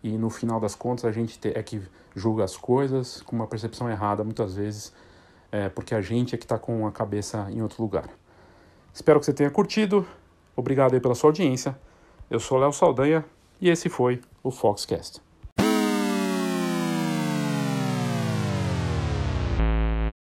E 0.03 0.19
no 0.19 0.29
final 0.31 0.59
das 0.59 0.75
contas 0.75 1.05
a 1.05 1.13
gente 1.13 1.39
é 1.45 1.63
que 1.63 1.81
julga 2.15 2.45
as 2.45 2.57
coisas 2.57 3.23
com 3.23 3.37
uma 3.37 3.47
percepção 3.47 3.91
errada 3.91 4.25
muitas 4.25 4.55
vezes, 4.55 4.93
é, 5.51 5.69
porque 5.69 5.95
a 5.95 6.01
gente 6.01 6.35
é 6.35 6.39
que 6.39 6.45
está 6.45 6.59
com 6.59 6.87
a 6.87 6.93
cabeça 6.93 7.47
em 7.51 7.63
outro 7.63 7.83
lugar. 7.83 8.09
Espero 8.93 9.21
que 9.21 9.27
você 9.27 9.33
tenha 9.33 9.51
curtido. 9.51 10.07
Obrigado 10.55 10.95
aí 10.95 11.01
pela 11.01 11.15
sua 11.15 11.31
audiência. 11.31 11.77
Eu 12.31 12.41
sou 12.41 12.59
Léo 12.59 12.73
Saldanha 12.73 13.25
e 13.61 13.69
esse 13.69 13.89
foi 13.89 14.21
o 14.43 14.51
Foxcast. 14.51 15.26